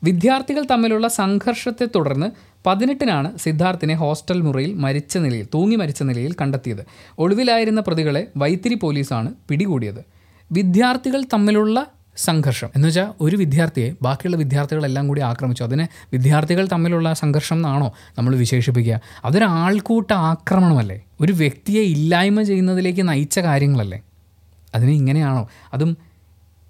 [0.03, 2.27] വിദ്യാർത്ഥികൾ തമ്മിലുള്ള സംഘർഷത്തെ തുടർന്ന്
[2.65, 6.85] പതിനെട്ടിനാണ് സിദ്ധാർത്ഥിനെ ഹോസ്റ്റൽ മുറിയിൽ മരിച്ച നിലയിൽ തൂങ്ങി മരിച്ച നിലയിൽ കണ്ടെത്തിയത്.
[7.19, 10.16] ഒളിവിലായിരുന്ന പ്രതികളെ വൈത്തിരി പോലീസാണ് പിടികൂടിയത്.
[10.51, 11.87] വിദ്യാർത്ഥികൾ തമ്മിലുള്ള
[12.17, 12.69] സംഘർഷം.
[12.75, 15.63] എന്ന് വെച്ചാൽ ഒരു വിദ്യാർത്ഥിയെ ബാക്കിയുള്ള വിദ്യാർത്ഥികളെല്ലാം കൂടി ആക്രമിച്ചു.
[15.63, 19.01] അതിനെ വിദ്യാർത്ഥികൾ തമ്മിലുള്ള സംഘർഷം എന്നാണോ നമ്മൾ വിശേഷിപ്പിക്കുക.
[19.25, 21.01] അതൊരു ആൾക്കൂട്ട ആക്രമണമല്ലേ?
[21.21, 24.01] ഒരു വ്യക്തിയെ ഇല്ലായ്മ ചെയ്യുന്നതിലേക്ക് നയിച്ച കാര്യങ്ങളല്ലേ?
[24.75, 25.49] അതിന് ഇങ്ങനെയാണോ?
[25.73, 25.97] അതും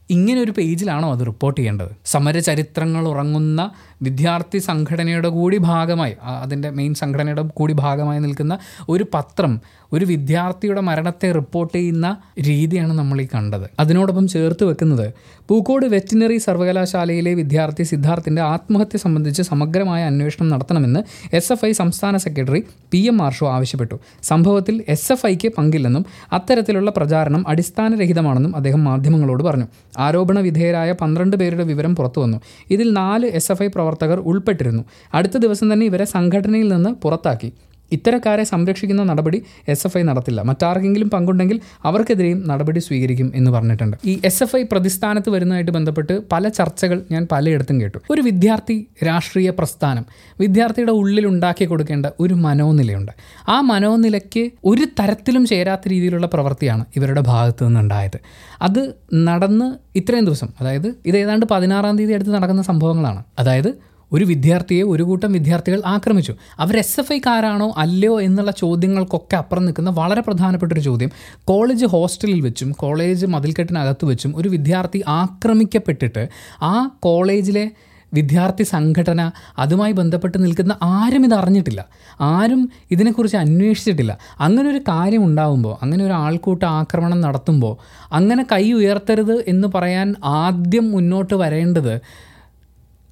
[0.10, 1.90] ഇങ്ങനെ ഒരു പേജിലാണോ അത് റിപ്പോർട്ട് ചെയ്യേണ്ടത്?
[2.06, 3.72] സമരചരിത്രങ്ങൾ ഉറങ്ങുന്ന
[4.02, 8.58] വിദ്യാർത്ഥി സംഘടനയുടെ കൂടി ഭാഗമായി അതിന്റെ മെയിൻ സംഘടനയുടെ കൂടി ഭാഗമായി നിൽക്കുന്ന
[8.90, 9.62] ഒരു പത്രം
[9.94, 13.70] ഒരു വിദ്യാർത്ഥിയുടെ മരണത്തെ റിപ്പോർട്ട് ചെയ്യുന്ന രീതിയാണ് നമ്മൾ ഈ കണ്ടത്.
[13.80, 15.14] അതിനോടൊപ്പം ചേർത്ത് വെക്കുന്നത്
[15.50, 21.00] പൂക്കോട് വെറ്റിനറി സർവകലാശാലയിലെ വിദ്യാർത്ഥി സിദ്ധാർത്ഥിന്റെ ആത്മഹത്യ സംബന്ധിച്ച് സമഗ്രമായ അന്വേഷണം നടത്തണമെന്ന്
[21.36, 24.00] എസ് എഫ് ഐ സംസ്ഥാന സെക്രട്ടറി പി എം മാർഷോ ആവശ്യപ്പെട്ടു.
[24.24, 29.68] സംഭവത്തിൽ എസ് എഫ് ഐക്ക് പങ്കില്ലെന്നും അത്തരത്തിലുള്ള പ്രചാരണം അടിസ്ഥാനരഹിതമാണെന്നും അദ്ദേഹം മാധ്യമങ്ങളോട് പറഞ്ഞു.
[29.98, 32.42] ആരോപണ വിധേയരായ പന്ത്രണ്ട് പേരുടെ വിവരം പുറത്തുവന്നു.
[32.72, 34.84] ഇതിൽ നാല് എസ് എഫ് ഐ പ്രവർത്തകർ ഉൾപ്പെട്ടിരുന്നു.
[35.14, 37.50] അടുത്ത ദിവസം തന്നെ ഇവരെ സംഘടനയിൽ നിന്ന് പുറത്താക്കി.
[37.92, 40.42] ഇത്തരക്കാരെ സംരക്ഷിക്കുന്ന നടപടി എസ് എഫ് ഐ നടത്തില്ല.
[40.42, 43.98] മറ്റാർക്കെങ്കിലും പങ്കുണ്ടെങ്കിൽ അവർക്കെതിരെയും നടപടി സ്വീകരിക്കും എന്ന് പറഞ്ഞിട്ടുണ്ട്.
[44.06, 48.00] ഈ എസ് എഫ് ഐ പ്രതിസ്ഥാനത്ത് വരുന്നതായിട്ട് ബന്ധപ്പെട്ട് പല ചർച്ചകൾ ഞാൻ പലയിടത്തും കേട്ടു.
[48.12, 50.06] ഒരു വിദ്യാർത്ഥി രാഷ്ട്രീയ പ്രസ്ഥാനം
[50.40, 53.12] വിദ്യാർത്ഥിയുടെ ഉള്ളിൽ ഉണ്ടാക്കി കൊടുക്കേണ്ട ഒരു മനോനിലയുണ്ട്.
[53.50, 58.20] ആ മനോനിലയ്ക്ക് ഒരു തരത്തിലും ചേരാത്ത രീതിയിലുള്ള പ്രവൃത്തിയാണ് ഇവരുടെ ഭാഗത്തു നിന്നുണ്ടായത്.
[58.62, 58.82] അത്
[59.14, 63.24] നടന്ന് ഇത്രയും ദിവസം അതായത് ഇത് ഏതാണ്ട് പതിനാറാം തീയതി അടുത്ത് നടക്കുന്ന സംഭവങ്ങളാണ്.
[63.40, 63.70] അതായത്
[64.14, 66.34] ഒരു വിദ്യാർത്ഥിയെ ഒരു കൂട്ടം വിദ്യാർത്ഥികൾ ആക്രമിച്ചു.
[66.60, 71.12] അവർ എസ് എഫ് ഐക്കാരാണോ അല്ലയോ എന്നുള്ള ചോദ്യങ്ങൾക്കൊക്കെ അപ്പുറം നിൽക്കുന്ന വളരെ പ്രധാനപ്പെട്ട ഒരു ചോദ്യം.
[71.44, 76.28] കോളേജ് ഹോസ്റ്റലിൽ വെച്ചും കോളേജ് മതിൽക്കെട്ടിനകത്ത് വെച്ചും ഒരു വിദ്യാർത്ഥി ആക്രമിക്കപ്പെട്ടിട്ട്
[76.62, 77.72] ആ കോളേജിലെ
[78.14, 81.86] വിദ്യാർത്ഥി സംഘടന അതുമായി ബന്ധപ്പെട്ട് നിൽക്കുന്ന ആരും ഇത് അറിഞ്ഞിട്ടില്ല.
[82.22, 84.18] ആരും ഇതിനെക്കുറിച്ച് അന്വേഷിച്ചിട്ടില്ല.
[84.40, 87.78] അങ്ങനെ ഒരു കാര്യം ഉണ്ടാകുമ്പോൾ അങ്ങനെ ഒരു ആൾക്കൂട്ട ആക്രമണം നടത്തുമ്പോൾ
[88.12, 92.02] അങ്ങനെ കൈ ഉയർത്തരുത് എന്ന് പറയാൻ ആദ്യം മുന്നോട്ട് വരേണ്ടത്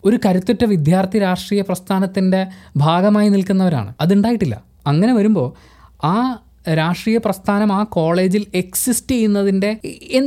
[0.05, 2.47] ഒരു കരുത്തുറ്റ വിദ്യാർത്ഥി രാഷ്ട്രീയ പ്രസ്ഥാനത്തിന്റെ
[2.77, 3.93] ഭാഗമായി നിൽക്കുന്നവരാണ്.
[4.01, 4.63] അതുണ്ടായിട്ടില്ല.
[4.87, 5.47] അങ്ങനെ വരുമ്പോൾ
[6.05, 6.17] ആ
[6.77, 9.77] രാഷ്ട്രീയ പ്രസ്ഥാനം ആ കോളേജിൽ എക്സിസ്റ്റ് ചെയ്യുന്നതിന്റെ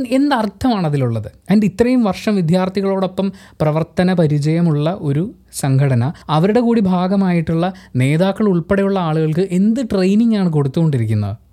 [0.09, 1.27] എന്തർത്ഥമാണ് അതിലുള്ളത്?
[1.51, 9.81] ആൻഡ് ഇത്രയും വർഷം വിദ്യാർത്ഥികളോടൊപ്പം പ്രവർത്തന പരിചയമുള്ള ഒരു സംഘടന അവരുടെ കൂടി ഭാഗമായിട്ടുള്ള നേതാക്കൾ ഉൾപ്പെടെയുള്ള ആളുകൾക്ക് എന്ത്
[9.91, 11.48] ട്രെയിനിങ് ആണ് കൊടുത്തുകൊണ്ടിരിക്കുന്നത്?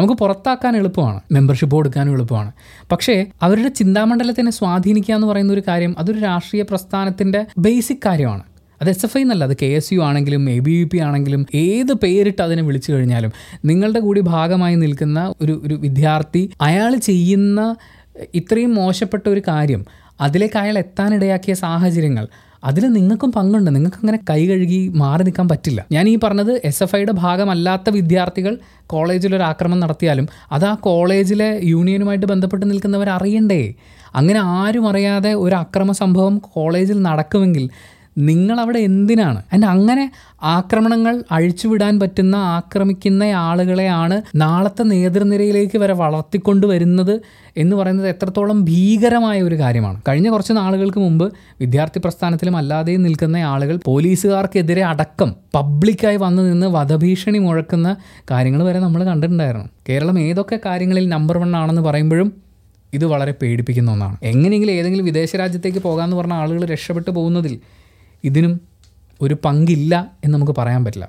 [0.00, 1.20] നമുക്ക് പുറത്താക്കാൻ എളുപ്പമാണ്.
[1.32, 2.52] മെമ്പർഷിപ്പ് കൊടുക്കാനും എളുപ്പമാണ്.
[2.92, 8.42] പക്ഷേ അവരുടെ ചിന്താമണ്ഡലത്തിനെ സ്വാധീനിക്കുക എന്ന് പറയുന്ന ഒരു കാര്യം അതൊരു രാഷ്ട്രീയ പ്രസ്ഥാനത്തിന്റെ ബേസിക് കാര്യമാണ്.
[8.82, 11.46] അത് എസ് എഫ് ഐ എന്നല്ല അത് കെ എസ് യു ആണെങ്കിലും എ ബി വി പി ആണെങ്കിലും
[11.54, 13.32] ഏത് പേരിട്ട് അതിനെ വിളിച്ചു കഴിഞ്ഞാലും
[13.64, 17.76] നിങ്ങളുടെ കൂടി ഭാഗമായി നിൽക്കുന്ന ഒരു ഒരു വിദ്യാർത്ഥി അയാൾ ചെയ്യുന്ന
[18.34, 19.86] ഇത്രയും മോശപ്പെട്ട ഒരു കാര്യം
[20.20, 22.28] അതിലേക്ക് അയാൾ എത്താനിടയാക്കിയ സാഹചര്യങ്ങൾ
[22.64, 23.70] അതിൽ നിങ്ങൾക്കും പങ്കുണ്ട്.
[23.74, 25.80] നിങ്ങൾക്ക് അങ്ങനെ കൈ കഴുകി മാറി നിൽക്കാൻ പറ്റില്ല.
[25.92, 28.54] ഞാൻ ഈ പറഞ്ഞത് എസ് എഫ് ഐയുടെ ഭാഗമല്ലാത്ത വിദ്യാർത്ഥികൾ
[28.86, 33.62] കോളേജിൽ ഒരു ആക്രമണം നടത്തിയാലും അത് ആ കോളേജിലെ യൂണിയനുമായിട്ട് ബന്ധപ്പെട്ട് നിൽക്കുന്നവർ അറിയണ്ടേ
[34.14, 37.66] അങ്ങനെ ആരും അറിയാതെ ഒരു അക്രമ സംഭവം കോളേജിൽ നടക്കുമെങ്കിൽ
[38.18, 39.42] നിങ്ങളവിടെ എന്തിനാണ്?
[39.52, 40.10] ആൻഡ് അങ്ങനെ
[40.42, 47.20] ആക്രമണങ്ങൾ അഴിച്ചുവിടാൻ പറ്റുന്ന ആക്രമിക്കുന്ന ആളുകളെയാണ് നാളത്തെ നേതൃനിരയിലേക്ക് വരെ വളർത്തിക്കൊണ്ട് വരുന്നത്
[47.56, 50.02] എന്ന് പറയുന്നത് എത്രത്തോളം ഭീകരമായ ഒരു കാര്യമാണ്.
[50.08, 57.38] കഴിഞ്ഞ കുറച്ച് നാളുകൾക്ക് മുമ്പ് വിദ്യാർത്ഥി പ്രസ്ഥാനത്തിലും അല്ലാതെയും നിൽക്കുന്ന ആളുകൾ പോലീസുകാർക്കെതിരെ അടക്കം പബ്ലിക്കായി വന്നു നിന്ന് വധഭീഷണി
[57.38, 57.96] മുഴക്കുന്ന
[58.30, 59.68] കാര്യങ്ങൾ വരെ നമ്മൾ കണ്ടിട്ടുണ്ടായിരുന്നു.
[59.88, 62.32] കേരളം ഏതൊക്കെ കാര്യങ്ങളിൽ നമ്പർ വൺ ആണെന്ന് പറയുമ്പോഴും
[62.94, 64.16] ഇത് വളരെ പേടിപ്പിക്കുന്ന ഒന്നാണ്.
[64.22, 67.60] എങ്ങനെയെങ്കിലും ഏതെങ്കിലും വിദേശ രാജ്യത്തേക്ക് പോകാമെന്ന് പറഞ്ഞ ആളുകൾ രക്ഷപ്പെട്ടു പോകുന്നതിൽ
[68.24, 68.60] ഇതിനും
[69.22, 71.08] ഒരു പങ്കില്ല എന്ന് നമുക്ക് പറയാൻ പറ്റില്ല.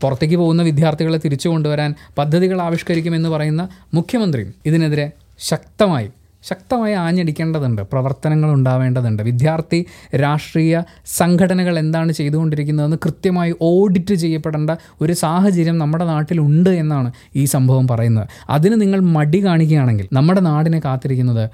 [0.00, 6.10] പുറത്തേക്ക് പോകുന്ന വിദ്യാർത്ഥികളെ തിരിച്ചു കൊണ്ടുവരാൻ പദ്ധതികൾ ആവിഷ്കരിക്കുമെന്ന് പറയുന്ന മുഖ്യമന്ത്രിയും ഇതിനെതിരെ ശക്തമായി
[6.42, 7.82] ശക്തമായി ആഞ്ഞടിക്കേണ്ടതുണ്ട്.
[7.82, 9.22] പ്രവർത്തനങ്ങൾ ഉണ്ടാവേണ്ടതുണ്ട്.
[9.22, 14.70] വിദ്യാർത്ഥി രാഷ്ട്രീയ സംഘടനകൾ എന്താണ് ചെയ്തുകൊണ്ടിരിക്കുന്നതെന്ന് കൃത്യമായി ഓഡിറ്റ് ചെയ്യപ്പെടേണ്ട
[15.00, 18.28] ഒരു സാഹചര്യം നമ്മുടെ നാട്ടിലുണ്ട് എന്നാണ് ഈ സംഭവം പറയുന്നത്.
[18.50, 21.50] അതിന് നിങ്ങൾ മടി കാണിക്കുകയാണെങ്കിൽ നമ്മുടെ നാടിനെ കാത്തിരിക്കുന്നത്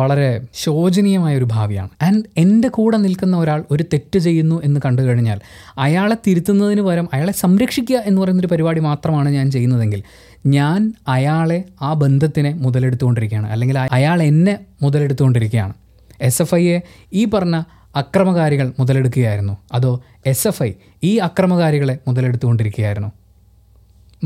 [0.00, 1.88] വളരെ ശോചനീയമായ ഒരു ഭാവിയാണ്.
[2.02, 5.40] ആൻഡ് എന്റെ കൂടെ നിൽക്കുന്ന ഒരാൾ ഒരു തെറ്റ് ചെയ്യുന്നു എന്ന് കണ്ടു കഴിഞ്ഞാൽ
[5.78, 10.02] അയാളെ തിരുത്തുന്നതിന് പകരം അയാളെ സംരക്ഷിക്കുക എന്ന് പറയുന്നൊരു പരിപാടി മാത്രമാണ് ഞാൻ ചെയ്യുന്നതെങ്കിൽ
[10.46, 13.48] ഞാൻ അയാളെ ആ ബന്ധത്തിനെ മുതലെടുത്തുകൊണ്ടിരിക്കുകയാണ്.
[13.48, 15.72] അല്ലെങ്കിൽ അയാൾ എന്നെ മുതലെടുത്തുകൊണ്ടിരിക്കുകയാണ്.
[16.20, 16.80] എസ് എഫ് ഐയെ
[17.12, 17.62] ഈ പറഞ്ഞ
[17.96, 19.56] അക്രമകാരികൾ മുതലെടുക്കുകയായിരുന്നു.
[19.72, 20.72] അതോ എസ് എഫ് ഐ
[21.04, 23.12] ഈ അക്രമകാരികളെ മുതലെടുത്തുകൊണ്ടിരിക്കുകയായിരുന്നു.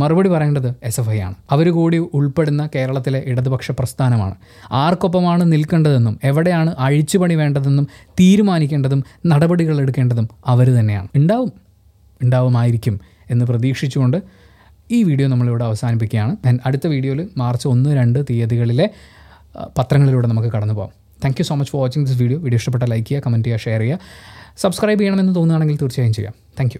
[0.00, 1.36] മറുപടി പറയേണ്ടത് എസ് എഫ് ഐ ആണ്.
[1.54, 4.34] അവർ കൂടി ഉൾപ്പെടുന്ന കേരളത്തിലെ ഇടതുപക്ഷ പ്രസ്ഥാനമാണ്.
[4.84, 7.86] ആർക്കൊപ്പമാണ് നിൽക്കേണ്ടതെന്നും എവിടെയാണ് അഴിച്ചുപണി വേണ്ടതെന്നും
[8.20, 11.08] തീരുമാനിക്കേണ്ടതും നടപടികൾ എടുക്കേണ്ടതും അവർ തന്നെയാണ്.
[11.20, 11.52] ഉണ്ടാവും.
[12.22, 12.96] ഉണ്ടാവുമായിരിക്കും
[13.30, 14.18] എന്ന് പ്രതീക്ഷിച്ചുകൊണ്ട്
[14.96, 16.32] ഈ വീഡിയോ നമ്മളിവിടെ അവസാനിപ്പിക്കുകയാണ്.
[16.46, 18.86] ഞാൻ അടുത്ത വീഡിയോയിൽ മാർച്ച് ഒന്ന് രണ്ട് തീയതികളിലെ
[19.78, 20.92] പത്രങ്ങളിലൂടെ നമുക്ക് കടന്നു പോകാം.
[21.22, 23.80] Thank you so much for watching this video video ഇഷ്ടപ്പെട്ട ലൈക്ക് ചെയ്യുക കമന്റ് ചെയ്യുക ഷെയർ
[23.84, 23.98] ചെയ്യുക.
[24.64, 26.34] സബ്സ്ക്രൈബ് ചെയ്യണമെന്ന് തോന്നുകയാണെങ്കിൽ തീർച്ചയായും ചെയ്യാം.
[26.60, 26.76] താങ്ക്